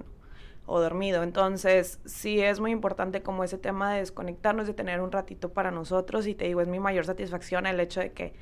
[0.65, 1.23] o dormido.
[1.23, 5.71] Entonces, sí es muy importante como ese tema de desconectarnos, de tener un ratito para
[5.71, 8.33] nosotros y te digo, es mi mayor satisfacción el hecho de que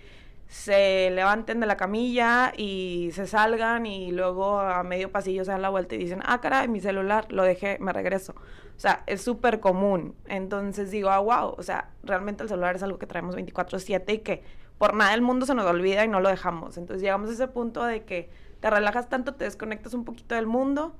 [0.48, 5.62] se levanten de la camilla y se salgan y luego a medio pasillo se dan
[5.62, 8.34] la vuelta y dicen, ah, caray, mi celular, lo dejé, me regreso.
[8.76, 10.16] O sea, es súper común.
[10.28, 14.18] Entonces digo, ah, wow, o sea, realmente el celular es algo que traemos 24/7 y
[14.20, 14.44] que
[14.78, 16.78] por nada del mundo se nos olvida y no lo dejamos.
[16.78, 20.48] Entonces llegamos a ese punto de que te relajas tanto, te desconectas un poquito del
[20.48, 20.96] mundo,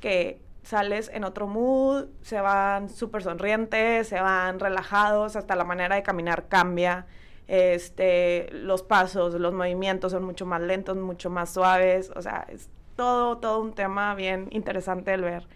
[0.00, 5.94] que sales en otro mood, se van súper sonrientes, se van relajados, hasta la manera
[5.96, 7.06] de caminar cambia.
[7.46, 12.68] Este, los pasos, los movimientos son mucho más lentos, mucho más suaves, o sea, es
[12.96, 15.46] todo, todo un tema bien interesante el ver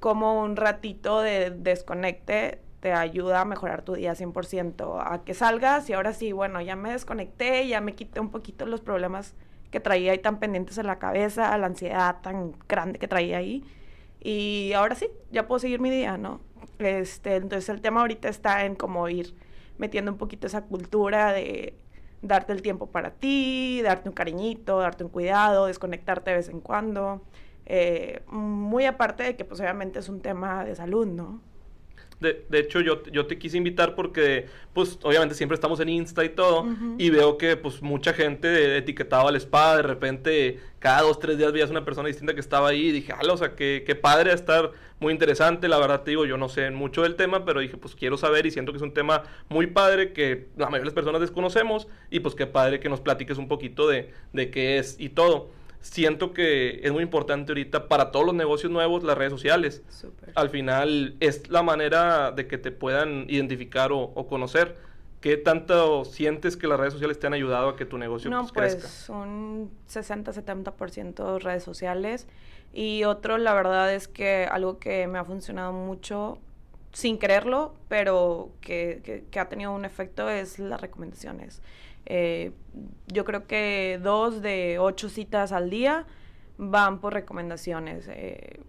[0.00, 5.88] cómo un ratito de desconecte te ayuda a mejorar tu día 100%, a que salgas
[5.90, 9.34] y ahora sí, bueno, ya me desconecté, ya me quité un poquito los problemas
[9.76, 13.62] que traía ahí tan pendientes en la cabeza, la ansiedad tan grande que traía ahí.
[14.20, 16.40] Y ahora sí, ya puedo seguir mi día, ¿no?
[16.78, 19.34] Este, entonces el tema ahorita está en cómo ir
[19.76, 21.74] metiendo un poquito esa cultura de
[22.22, 26.62] darte el tiempo para ti, darte un cariñito, darte un cuidado, desconectarte de vez en
[26.62, 27.20] cuando.
[27.66, 31.42] Eh, muy aparte de que pues obviamente es un tema de salud, ¿no?
[32.20, 36.24] De, de, hecho, yo, yo te quise invitar porque, pues, obviamente siempre estamos en Insta
[36.24, 41.18] y todo, y veo que, pues, mucha gente etiquetaba al spa, de repente, cada dos,
[41.18, 43.84] tres días veías una persona distinta que estaba ahí, y dije, ah, o sea, qué,
[43.86, 47.44] qué padre estar, muy interesante, la verdad te digo, yo no sé mucho del tema,
[47.44, 50.66] pero dije, pues, quiero saber, y siento que es un tema muy padre que la
[50.66, 54.10] mayoría de las personas desconocemos, y pues, qué padre que nos platiques un poquito de,
[54.32, 55.50] de qué es y todo
[55.90, 59.82] siento que es muy importante ahorita para todos los negocios nuevos las redes sociales.
[60.34, 64.76] Al final es la manera de que te puedan identificar o, conocer.
[65.20, 68.46] ¿Qué tanto sientes que las redes sociales te han ayudado a que tu negocio no,
[68.52, 72.26] pues, pues un 60-70% redes sociales.
[72.72, 76.38] Y otro, la verdad es que algo que me ha funcionado mucho,
[76.92, 81.62] sin creerlo, pero que, que ha tenido un efecto, es las recomendaciones.
[82.06, 82.52] Eh,
[83.08, 86.06] yo creo que dos de ocho citas al día
[86.58, 88.08] van por recomendaciones.
[88.08, 88.60] Eh,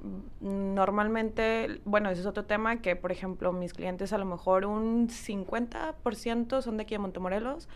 [0.42, 5.08] normalmente, bueno, ese es otro tema que, por ejemplo, mis clientes a lo mejor un
[5.10, 7.70] 50% son de aquí de Montemorelos,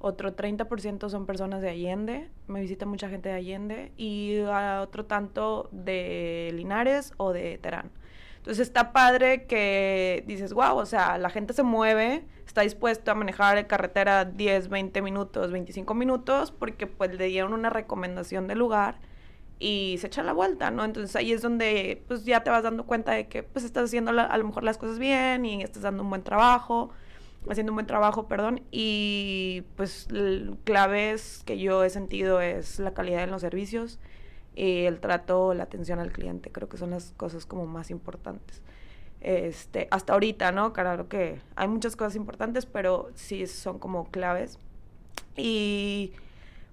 [0.00, 5.68] otro 30% son personas de Allende, me visita mucha gente de Allende, y otro tanto
[5.72, 7.90] de Linares o de Terán.
[8.36, 12.24] Entonces está padre que dices, wow, o sea, la gente se mueve,
[12.58, 17.70] está dispuesto a manejar carretera 10, 20 minutos, 25 minutos, porque pues le dieron una
[17.70, 18.98] recomendación del lugar
[19.60, 20.84] y se echa la vuelta, ¿no?
[20.84, 24.10] Entonces ahí es donde pues ya te vas dando cuenta de que pues estás haciendo
[24.10, 26.90] a lo mejor las cosas bien y estás dando un buen trabajo,
[27.48, 30.08] haciendo un buen trabajo, perdón, y pues
[30.64, 34.00] claves que yo he sentido es la calidad en los servicios
[34.56, 38.62] y el trato, la atención al cliente, creo que son las cosas como más importantes.
[39.20, 40.72] Este, hasta ahorita, ¿no?
[40.72, 44.58] Claro que hay muchas cosas importantes, pero sí son como claves.
[45.36, 46.12] Y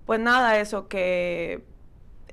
[0.06, 1.64] pues nada, eso que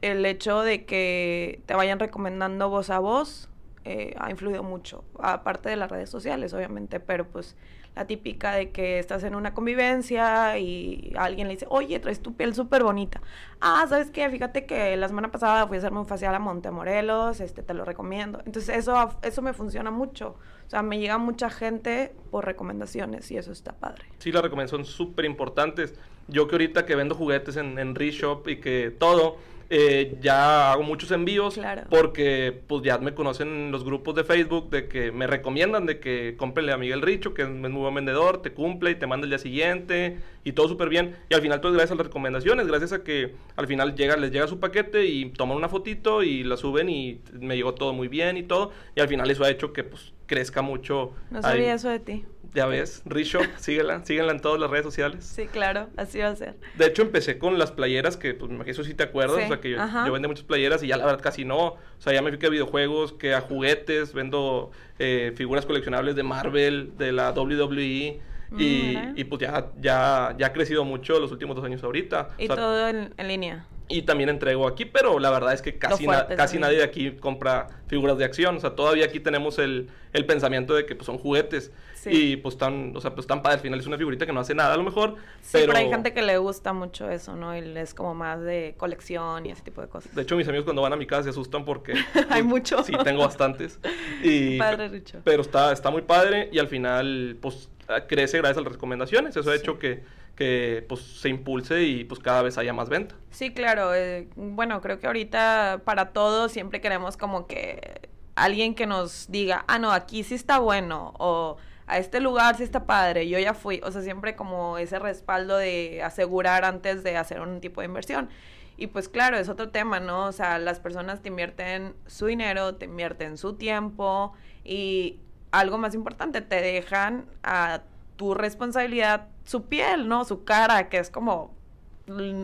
[0.02, 3.48] el hecho de que te vayan recomendando voz a voz
[3.84, 7.56] eh, ha influido mucho, aparte de las redes sociales, obviamente, pero pues
[7.94, 12.34] la típica de que estás en una convivencia y alguien le dice, oye, traes tu
[12.34, 13.20] piel súper bonita.
[13.60, 14.28] Ah, ¿sabes qué?
[14.30, 17.84] Fíjate que la semana pasada fui a hacerme un facial a Montemorelos, este, te lo
[17.84, 18.40] recomiendo.
[18.46, 20.36] Entonces eso, eso me funciona mucho.
[20.66, 24.04] O sea, me llega mucha gente por recomendaciones y eso está padre.
[24.18, 25.94] Sí, las recomendaciones son súper importantes.
[26.28, 29.36] Yo que ahorita que vendo juguetes en, en Reshop y que todo
[29.74, 31.58] eh, ya hago muchos envíos
[31.88, 36.34] porque pues ya me conocen los grupos de Facebook de que me recomiendan de que
[36.36, 39.30] cómprenle a Miguel Richo, que es muy buen vendedor, te cumple y te manda el
[39.30, 41.16] día siguiente y todo súper bien.
[41.30, 44.14] Y al final todo es gracias a las recomendaciones, gracias a que al final llega,
[44.18, 47.94] les llega su paquete y toman una fotito y la suben y me llegó todo
[47.94, 48.72] muy bien y todo.
[48.94, 51.14] Y al final eso ha hecho que pues crezca mucho.
[51.30, 52.26] No sabía eso de ti.
[52.54, 55.24] Ya ves, Risho, síguela, síguela en todas las redes sociales.
[55.24, 56.56] Sí, claro, así va a ser.
[56.76, 59.70] De hecho, empecé con las playeras, que pues eso sí te acuerdas, o sea, que
[59.70, 61.66] yo, yo, vendo muchas playeras y ya la verdad casi no.
[61.66, 66.22] O sea, ya me fui a videojuegos, que a juguetes, vendo eh, figuras coleccionables de
[66.22, 68.20] Marvel, de la WWE.
[68.58, 72.28] Y, y, pues ya, ya, ya ha crecido mucho los últimos dos años ahorita.
[72.36, 73.64] Y todo en, en, línea.
[73.92, 77.68] Y también entrego aquí, pero la verdad es que casi, casi nadie de aquí compra
[77.86, 78.56] figuras de acción.
[78.56, 81.70] O sea, todavía aquí tenemos el, el pensamiento de que pues, son juguetes.
[82.04, 83.56] Y pues están, o sea, pues están padre.
[83.56, 85.16] Al final es una figurita que no hace nada a lo mejor.
[85.40, 85.76] Sí, pero...
[85.76, 87.56] hay gente que le gusta mucho eso, ¿no?
[87.56, 90.12] Y es como más de colección y ese tipo de cosas.
[90.12, 91.94] De hecho, mis amigos cuando van a mi casa se asustan porque...
[92.30, 92.86] hay muchos.
[92.86, 93.78] Sí, tengo bastantes.
[94.24, 95.20] Y, padre, Richo.
[95.24, 97.68] Pero está, está muy padre y al final, pues,
[98.08, 99.36] crece gracias a las recomendaciones.
[99.36, 100.02] Eso ha hecho que
[100.36, 103.14] que pues se impulse y pues cada vez haya más venta.
[103.30, 103.94] Sí, claro.
[103.94, 109.64] Eh, bueno, creo que ahorita para todos siempre queremos como que alguien que nos diga,
[109.68, 111.56] ah, no, aquí sí está bueno o
[111.86, 113.80] a este lugar sí está padre, yo ya fui.
[113.84, 118.30] O sea, siempre como ese respaldo de asegurar antes de hacer un tipo de inversión.
[118.76, 120.26] Y pues claro, es otro tema, ¿no?
[120.26, 124.32] O sea, las personas te invierten su dinero, te invierten su tiempo
[124.64, 125.20] y
[125.50, 127.82] algo más importante, te dejan a
[128.16, 130.24] tu responsabilidad su piel, ¿no?
[130.24, 131.54] Su cara, que es como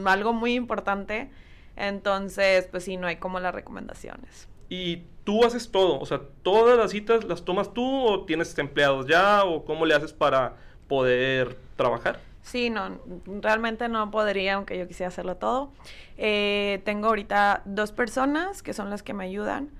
[0.04, 1.30] algo muy importante.
[1.76, 4.48] Entonces, pues sí, no hay como las recomendaciones.
[4.68, 9.06] Y tú haces todo, o sea, todas las citas las tomas tú o tienes empleados
[9.06, 10.56] ya o cómo le haces para
[10.88, 12.20] poder trabajar.
[12.42, 15.70] Sí, no, realmente no podría, aunque yo quisiera hacerlo todo.
[16.16, 19.70] Eh, tengo ahorita dos personas que son las que me ayudan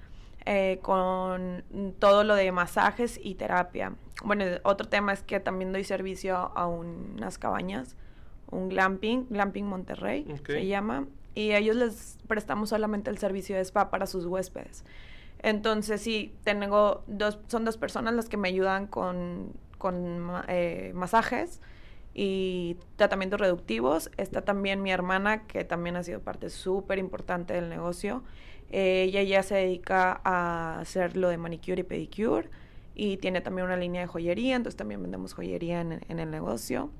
[0.47, 1.65] eh, con
[1.99, 3.95] todo lo de masajes y terapia.
[4.25, 7.97] Bueno, otro tema es que también doy servicio a unas cabañas,
[8.51, 13.63] un glamping, Glamping Monterrey se llama, y a ellos les prestamos solamente el servicio de
[13.63, 14.85] spa para sus huéspedes.
[15.41, 21.61] Entonces, sí, tengo dos, son dos personas las que me ayudan con, con eh, masajes
[22.13, 24.11] y tratamientos reductivos.
[24.17, 28.25] Está también mi hermana, que también ha sido parte súper importante del negocio.
[28.71, 32.51] Eh, ella ya se dedica a hacer lo de manicure y pedicure
[32.95, 36.91] y tiene también una línea de joyería, entonces también vendemos joyería en, el negocio.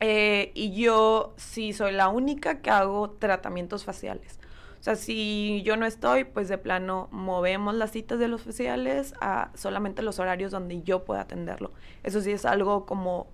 [0.00, 4.38] Eh, y yo sí soy la única que hago tratamientos faciales.
[4.80, 9.12] O sea, si yo no estoy, pues de plano movemos las citas de los faciales
[9.20, 11.72] a solamente los horarios donde yo pueda atenderlo.
[12.02, 13.26] Eso sí es algo como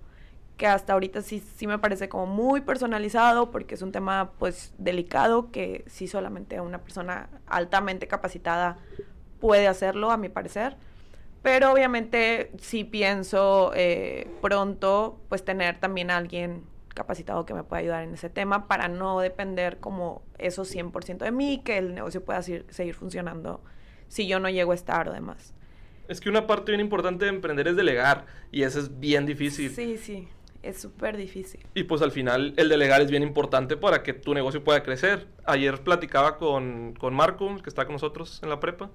[0.57, 4.73] que hasta ahorita sí, sí me parece como muy personalizado porque es un tema pues
[4.77, 8.77] delicado que sí solamente una persona altamente capacitada
[9.39, 10.75] puede hacerlo, a mi parecer.
[11.43, 16.63] Pero obviamente sí pienso eh, pronto pues tener también a alguien
[16.95, 21.31] capacitado que me pueda ayudar en ese tema para no depender como eso 100% de
[21.31, 23.61] mí, que el negocio pueda seguir funcionando
[24.07, 25.53] si yo no llego a estar o demás.
[26.07, 29.69] Es que una parte bien importante de emprender es delegar y eso es bien difícil.
[29.71, 30.27] Sí, sí,
[30.67, 31.61] es súper difícil.
[31.73, 35.27] Y pues al final el delegar es bien importante para que tu negocio pueda crecer.
[35.45, 38.89] Ayer platicaba con, con Marco, que está con nosotros en la prepa,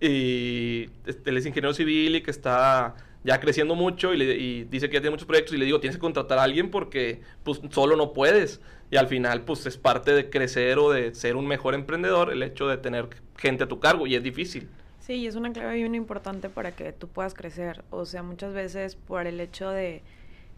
[0.00, 4.94] y este, él es ingeniero civil y que está ya creciendo mucho y, dice que
[4.94, 7.94] ya tiene muchos proyectos y le digo, tienes que contratar a alguien porque pues solo
[7.94, 8.60] no puedes.
[8.90, 12.42] Y al final pues es parte de crecer o de ser un mejor emprendedor el
[12.42, 13.08] hecho de tener
[13.38, 14.68] gente a tu cargo y es difícil.
[14.98, 17.84] Sí, es una clave bien importante para que tú puedas crecer.
[17.90, 20.02] O sea, muchas veces por el hecho de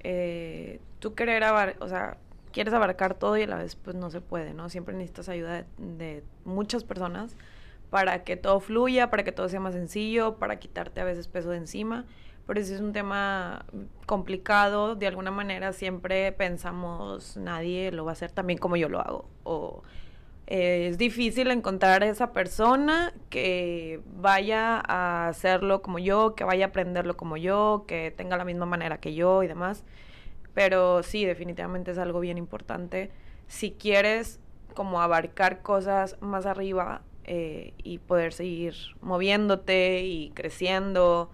[0.04, 2.18] eh, tú querer abarcar, o sea,
[2.52, 4.68] quieres abarcar todo y a la vez pues no se puede, ¿no?
[4.68, 7.36] Siempre necesitas ayuda de muchas personas
[7.90, 11.50] para que todo fluya, para que todo sea más sencillo, para quitarte a veces peso
[11.50, 12.04] de encima.
[12.46, 13.64] Pero si es un tema
[14.06, 19.00] complicado, de alguna manera siempre pensamos, nadie lo va a hacer también como yo lo
[19.00, 19.82] hago.
[20.46, 26.66] Eh, es difícil encontrar a esa persona que vaya a hacerlo como yo, que vaya
[26.66, 29.84] a aprenderlo como yo, que tenga la misma manera que yo y demás.
[30.54, 33.10] Pero sí, definitivamente es algo bien importante.
[33.48, 34.40] Si quieres
[34.74, 41.30] como abarcar cosas más arriba, eh, y poder seguir moviéndote y creciendo.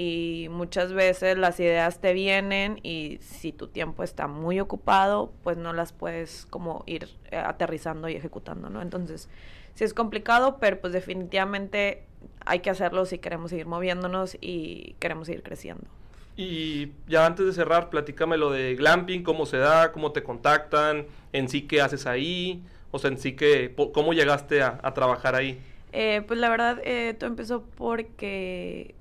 [0.00, 5.56] Y muchas veces las ideas te vienen y si tu tiempo está muy ocupado, pues
[5.56, 8.80] no las puedes como ir eh, aterrizando y ejecutando, ¿no?
[8.80, 9.28] Entonces,
[9.74, 12.04] sí es complicado, pero pues definitivamente
[12.46, 15.88] hay que hacerlo si queremos seguir moviéndonos y queremos seguir creciendo.
[16.36, 21.06] Y ya antes de cerrar, platícame lo de glamping, cómo se da, cómo te contactan,
[21.32, 22.62] en sí qué haces ahí.
[22.92, 25.60] O sea, en sí que, ¿cómo llegaste a, trabajar ahí?
[25.90, 28.94] Eh, pues la verdad, eh, todo empezó porque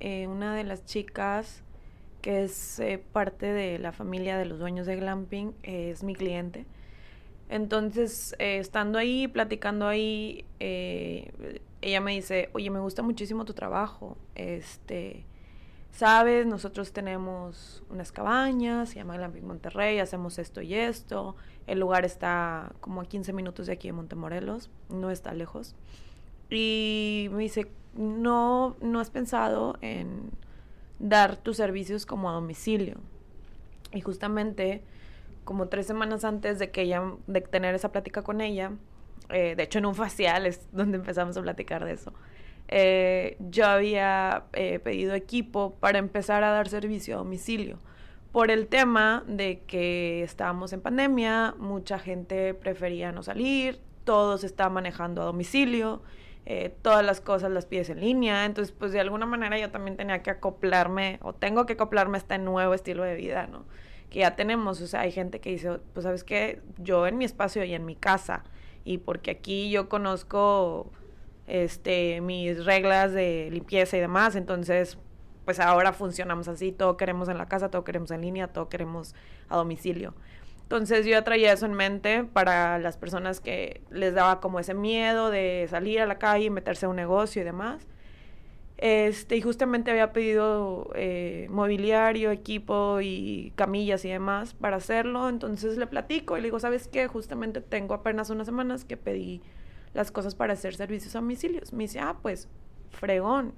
[0.00, 1.62] eh, una de las chicas
[2.22, 6.66] que es eh, parte de la familia de los dueños de Glamping es mi cliente.
[7.48, 10.44] Entonces, estando ahí, platicando ahí,
[11.80, 14.18] ella me dice, oye, me gusta muchísimo tu trabajo.
[14.34, 15.24] Este,
[15.90, 21.36] sabes, nosotros tenemos unas cabañas, se llama Glamping Monterrey, hacemos esto y esto.
[21.66, 25.74] El lugar está como a 15 minutos de aquí de Montemorelos, no está lejos.
[26.50, 27.68] Y me dice,
[27.98, 30.30] no, no has pensado en
[31.00, 32.98] dar tus servicios como a domicilio.
[33.92, 34.82] Y justamente
[35.44, 38.72] como tres semanas antes de que ella, de tener esa plática con ella,
[39.30, 42.12] eh, de hecho en un facial es donde empezamos a platicar de eso,
[42.68, 47.78] eh, yo había eh, pedido equipo para empezar a dar servicio a domicilio.
[48.30, 54.46] Por el tema de que estábamos en pandemia, mucha gente prefería no salir, todo se
[54.46, 56.02] está manejando a domicilio,
[56.50, 59.98] eh, todas las cosas las pides en línea, entonces pues de alguna manera yo también
[59.98, 63.66] tenía que acoplarme o tengo que acoplarme a este nuevo estilo de vida, ¿no?
[64.08, 67.26] Que ya tenemos, o sea, hay gente que dice, pues sabes qué, yo en mi
[67.26, 68.44] espacio y en mi casa,
[68.82, 70.90] y porque aquí yo conozco
[71.46, 74.96] este, mis reglas de limpieza y demás, entonces
[75.44, 79.14] pues ahora funcionamos así, todo queremos en la casa, todo queremos en línea, todo queremos
[79.50, 80.14] a domicilio.
[80.68, 85.30] Entonces yo traía eso en mente para las personas que les daba como ese miedo
[85.30, 87.86] de salir a la calle, meterse a un negocio y demás.
[88.76, 95.30] Este, y justamente había pedido eh, mobiliario, equipo y camillas y demás para hacerlo.
[95.30, 97.08] Entonces le platico y le digo, ¿sabes qué?
[97.08, 99.40] Justamente tengo apenas unas semanas que pedí
[99.94, 101.72] las cosas para hacer servicios a domicilios.
[101.72, 102.46] Me dice, ah, pues,
[102.90, 103.54] fregón.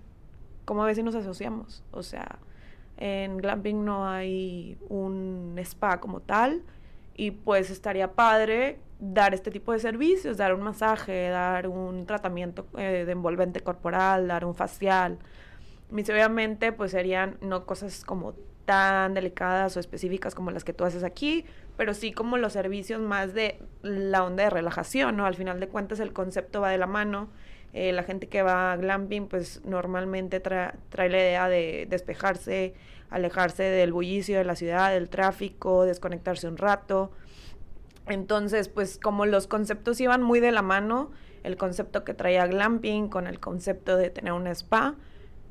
[0.64, 1.82] ¿Cómo ves si nos asociamos?
[1.90, 2.38] O sea,
[2.98, 6.62] en Glamping no hay un spa como tal
[7.20, 12.66] y pues estaría padre dar este tipo de servicios, dar un masaje, dar un tratamiento
[12.78, 15.18] eh, de envolvente corporal, dar un facial.
[15.90, 18.32] Mis obviamente pues serían no cosas como
[18.64, 21.44] tan delicadas o específicas como las que tú haces aquí,
[21.76, 25.26] pero sí como los servicios más de la onda de relajación, ¿no?
[25.26, 27.28] Al final de cuentas el concepto va de la mano.
[27.74, 30.72] Eh, la gente que va a glamping pues normalmente trae
[31.10, 32.72] la idea de despejarse,
[33.10, 37.10] alejarse del bullicio de la ciudad, del tráfico, desconectarse un rato.
[38.06, 41.10] Entonces, pues como los conceptos iban muy de la mano,
[41.42, 44.96] el concepto que traía glamping con el concepto de tener un spa,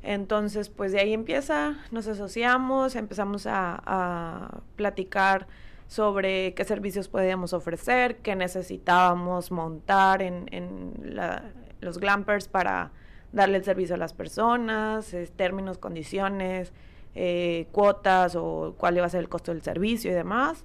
[0.02, 5.48] entonces, pues de ahí empieza, nos asociamos, empezamos a, platicar
[5.88, 10.94] sobre qué servicios podíamos ofrecer, qué necesitábamos montar en, en
[11.82, 12.92] los glampers para
[13.34, 16.72] darle el servicio a las personas, términos, condiciones,
[17.16, 20.64] eh, cuotas o cuál iba a ser el costo del servicio y demás.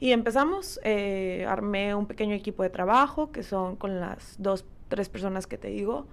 [0.00, 5.08] Y empezamos, eh, armé un pequeño equipo de trabajo, que son con las dos, tres
[5.08, 6.06] personas que te digo.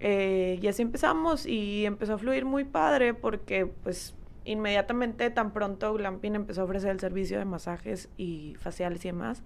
[0.00, 5.92] Eh, y así empezamos y empezó a fluir muy padre porque pues inmediatamente, tan pronto
[5.92, 9.42] Glamping empezó a ofrecer el servicio de masajes y faciales y demás,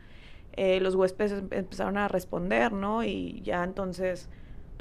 [0.53, 3.03] eh, los huéspedes em, empezaron a responder, ¿no?
[3.03, 4.29] Y ya entonces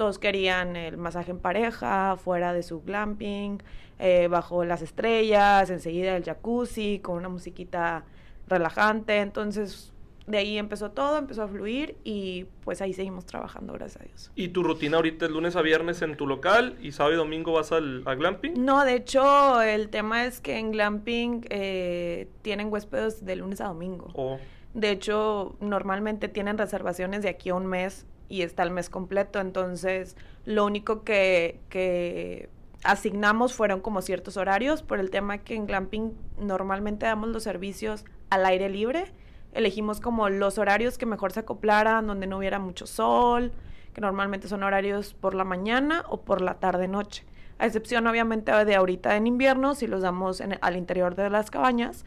[0.01, 3.59] todos querían el masaje en pareja, fuera de su glamping,
[3.99, 8.03] eh, bajo las estrellas, enseguida el jacuzzi, con una musiquita
[8.47, 9.19] relajante.
[9.19, 9.93] Entonces
[10.25, 14.31] de ahí empezó todo, empezó a fluir y pues ahí seguimos trabajando, gracias a Dios.
[14.33, 17.51] ¿Y tu rutina ahorita es lunes a viernes en tu local y sábado y domingo
[17.51, 18.55] vas al a glamping?
[18.65, 23.67] No, de hecho el tema es que en glamping eh, tienen huéspedes de lunes a
[23.67, 24.07] domingo.
[24.15, 24.39] Oh.
[24.73, 29.39] De hecho, normalmente tienen reservaciones de aquí a un mes y está el mes completo,
[29.39, 30.15] entonces
[30.45, 32.49] lo único que, que
[32.83, 38.05] asignamos fueron como ciertos horarios por el tema que en glamping normalmente damos los servicios
[38.29, 39.13] al aire libre
[39.53, 43.51] elegimos como los horarios que mejor se acoplaran, donde no hubiera mucho sol,
[43.93, 47.25] que normalmente son horarios por la mañana o por la tarde-noche.
[47.59, 52.05] A excepción, obviamente, de ahorita en invierno, si los damos al interior de las cabañas.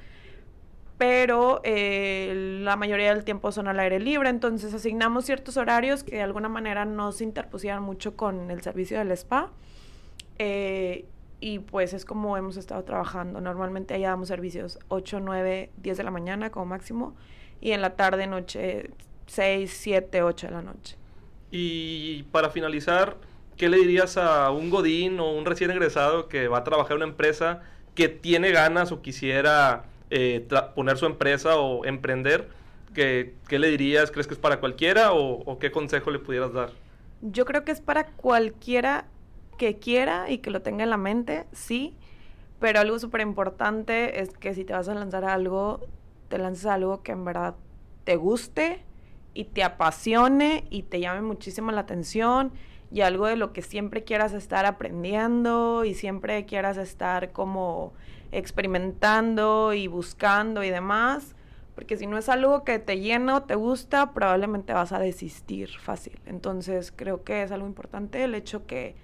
[0.98, 6.16] Pero eh, la mayoría del tiempo son al aire libre, entonces asignamos ciertos horarios que
[6.16, 9.50] de alguna manera no se interpusieran mucho con el servicio del spa.
[10.38, 11.04] Eh,
[11.40, 13.40] y pues es como hemos estado trabajando.
[13.40, 17.14] Normalmente allá damos servicios 8, 9, 10 de la mañana como máximo
[17.60, 18.90] y en la tarde, noche
[19.26, 20.96] 6, 7, 8 de la noche.
[21.50, 23.16] Y para finalizar,
[23.56, 27.02] ¿qué le dirías a un godín o un recién egresado que va a trabajar en
[27.02, 27.62] una empresa
[27.94, 29.84] que tiene ganas o quisiera
[30.16, 30.46] eh,
[30.76, 32.48] poner su empresa o emprender?
[32.94, 34.12] ¿Qué, ¿Qué, le dirías?
[34.12, 36.70] ¿Crees que es para cualquiera o, qué consejo le pudieras dar?
[37.20, 39.06] Yo creo que es para cualquiera
[39.58, 41.96] que quiera y que lo tenga en la mente, sí,
[42.60, 45.80] pero algo súper importante es que si te vas a lanzar algo,
[46.28, 47.56] te lances algo que en verdad
[48.04, 48.84] te guste
[49.34, 52.52] y te apasione y te llame muchísimo la atención
[52.92, 57.94] y algo de lo que siempre quieras estar aprendiendo y siempre quieras estar como
[58.38, 61.34] experimentando y buscando y demás,
[61.74, 66.20] porque si no es algo que te llena te gusta, probablemente vas a desistir fácil.
[66.26, 68.96] Entonces creo que es algo importante el hecho que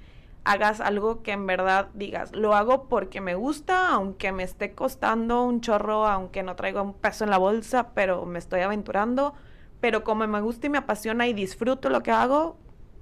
[0.45, 5.45] hagas algo que en verdad digas, lo hago porque me gusta, aunque me esté costando
[5.45, 9.35] un chorro, aunque no traigo un peso en la bolsa, pero me estoy aventurando,
[9.81, 12.57] pero como me gusta y me apasiona y disfruto lo que hago,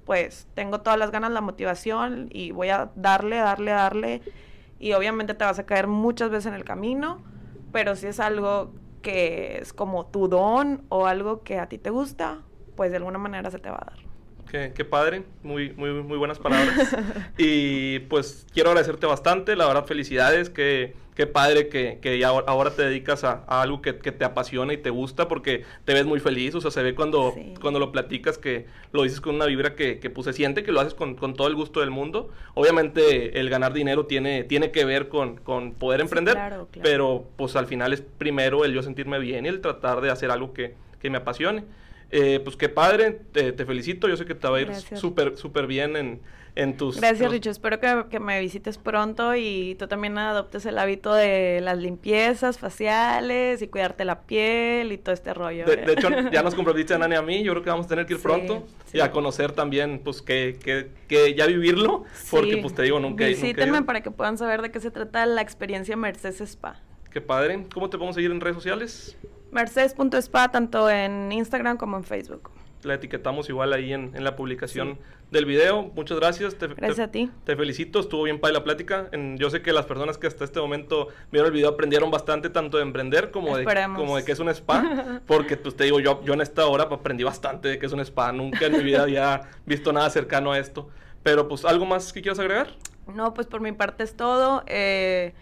[0.04, 4.22] pues tengo todas las ganas, la motivación y voy a darle, darle, darle
[4.78, 7.22] y obviamente te vas a caer muchas veces en el camino,
[7.72, 8.72] pero si es algo
[9.02, 12.42] que es como tu don o algo que a ti te gusta,
[12.76, 14.08] pues de alguna manera se te va a dar.
[14.74, 16.96] Qué, padre, muy, muy, muy buenas palabras.
[17.36, 22.70] y pues quiero agradecerte bastante, la verdad, felicidades, qué, qué padre que, que ya ahora
[22.70, 26.54] te dedicas a, algo que, te apasiona y te gusta porque te ves muy feliz,
[26.54, 29.98] o sea, se ve cuando, cuando lo platicas que lo dices con una vibra que,
[29.98, 32.30] que pues, se siente que lo haces con, con, todo el gusto del mundo.
[32.54, 36.38] Obviamente el ganar dinero tiene, tiene que ver con, con poder emprender,
[36.84, 40.30] pero pues al final es primero el yo sentirme bien y el tratar de hacer
[40.30, 41.64] algo que, que me apasione.
[42.10, 45.66] Eh, pues qué padre, te, felicito, yo sé que te va a ir súper, súper
[45.66, 46.20] bien en,
[46.54, 46.98] en tus...
[46.98, 51.76] Gracias, Richo, espero que, me visites pronto y tú también adoptes el hábito de las
[51.76, 55.66] limpiezas faciales y cuidarte la piel y todo este rollo.
[55.66, 55.84] De, ¿eh?
[55.86, 58.14] hecho, ya nos comprometiste a Nani a mí, yo creo que vamos a tener que
[58.14, 62.82] ir pronto y a conocer también, pues, que, que, que ya vivirlo, porque pues te
[62.82, 66.80] digo, nunca Visítenme para que puedan saber de qué se trata la experiencia Mercedes Spa.
[67.10, 69.16] Qué padre, ¿cómo te podemos seguir en redes sociales?
[69.50, 72.50] Mercedes.spa, tanto en Instagram como en Facebook.
[72.82, 74.98] La etiquetamos igual ahí en, la publicación
[75.32, 75.90] del video.
[75.96, 76.54] Muchas gracias.
[76.54, 77.28] Te, gracias a ti.
[77.44, 79.10] Te felicito, estuvo bien para la plática.
[79.34, 82.76] yo sé que las personas que hasta este momento vieron el video aprendieron bastante tanto
[82.76, 83.64] de emprender como de,
[83.96, 85.20] como de que es un spa.
[85.26, 88.00] Porque pues te digo, yo, yo en esta hora aprendí bastante de que es un
[88.00, 88.30] spa.
[88.32, 90.88] Nunca en mi vida había visto nada cercano a esto.
[91.24, 92.68] Pero pues, ¿algo más que quieras agregar?
[93.12, 94.62] No, pues por mi parte es todo.
[94.66, 95.34] Eh,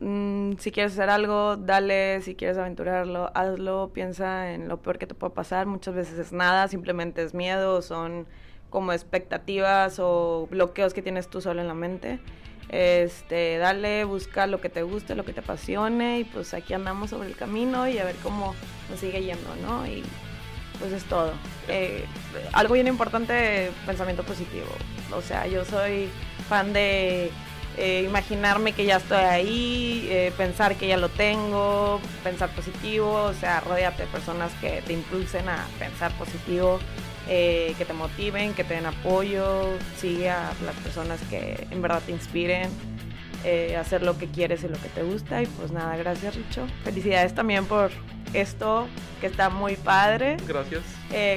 [0.00, 5.06] Mm, si quieres hacer algo, dale, si quieres aventurarlo, hazlo, piensa en lo peor que
[5.06, 8.26] te puede pasar, muchas veces es nada, simplemente es miedo, son
[8.68, 12.20] como expectativas o bloqueos que tienes tú solo en la mente.
[12.68, 17.10] Este, dale, busca lo que te guste, lo que te apasione y pues aquí andamos
[17.10, 18.54] sobre el camino y a ver cómo
[18.90, 19.86] nos sigue yendo, ¿no?
[19.86, 20.02] Y
[20.78, 21.32] pues es todo.
[21.68, 22.04] Eh,
[22.52, 24.66] algo bien importante, pensamiento positivo.
[25.14, 26.08] O sea, yo soy
[26.48, 27.30] fan de
[27.78, 33.34] eh, imaginarme que ya estoy ahí, eh, pensar que ya lo tengo, pensar positivo, o
[33.34, 36.78] sea, rodearte de personas que te impulsen a pensar positivo,
[37.28, 39.68] eh, que te motiven, que te den apoyo,
[39.98, 42.70] sigue a las personas que en verdad te inspiren,
[43.78, 45.40] hacer lo que quieres y lo que te gusta.
[45.40, 46.66] Y pues nada, gracias Richo.
[46.82, 47.92] Felicidades también por
[48.32, 48.88] esto,
[49.20, 50.36] que está muy padre.
[50.48, 50.82] Gracias.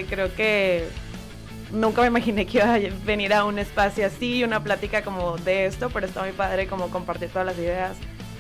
[0.10, 0.88] creo que
[1.72, 5.66] nunca me imaginé que iba a venir a un espacio así, una plática como de
[5.66, 7.98] esto, pero está muy padre como compartir todas las ideas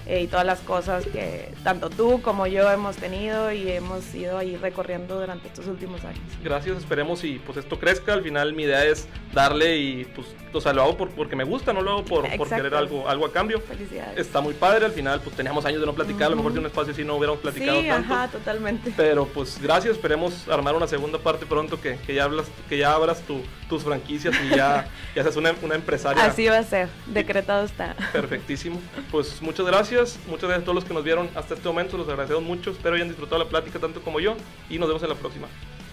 [0.09, 4.39] eh, y todas las cosas que tanto tú como yo hemos tenido y hemos ido
[4.39, 6.19] ahí recorriendo durante estos últimos años.
[6.43, 8.13] Gracias, esperemos y pues esto crezca.
[8.13, 11.43] Al final mi idea es darle y pues, o sea, lo hago por, porque me
[11.43, 13.61] gusta, no lo hago por, por querer algo, algo a cambio.
[13.61, 14.17] Felicidades.
[14.17, 16.59] Está muy padre, al final pues teníamos años de no platicar, a lo mejor de
[16.59, 18.11] un espacio así no hubiéramos platicado sí, tanto.
[18.11, 18.91] Ajá, totalmente.
[18.97, 22.93] Pero pues gracias, esperemos armar una segunda parte pronto que, que ya hablas, que ya
[22.93, 26.25] abras tu, tus franquicias y ya, ya seas una, una empresaria.
[26.25, 27.95] Así va a ser, decretado está.
[28.11, 28.81] Perfectísimo.
[29.11, 29.67] Pues muchas
[29.99, 32.71] gracias, muchas gracias a todos los que nos vieron hasta este momento, los agradecemos mucho,
[32.71, 34.35] espero hayan disfrutado la plática tanto como yo
[34.69, 35.47] y nos vemos en la próxima.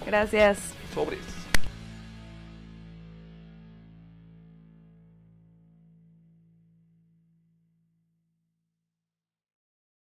[0.06, 0.58] Gracias.
[0.94, 1.35] Sobres.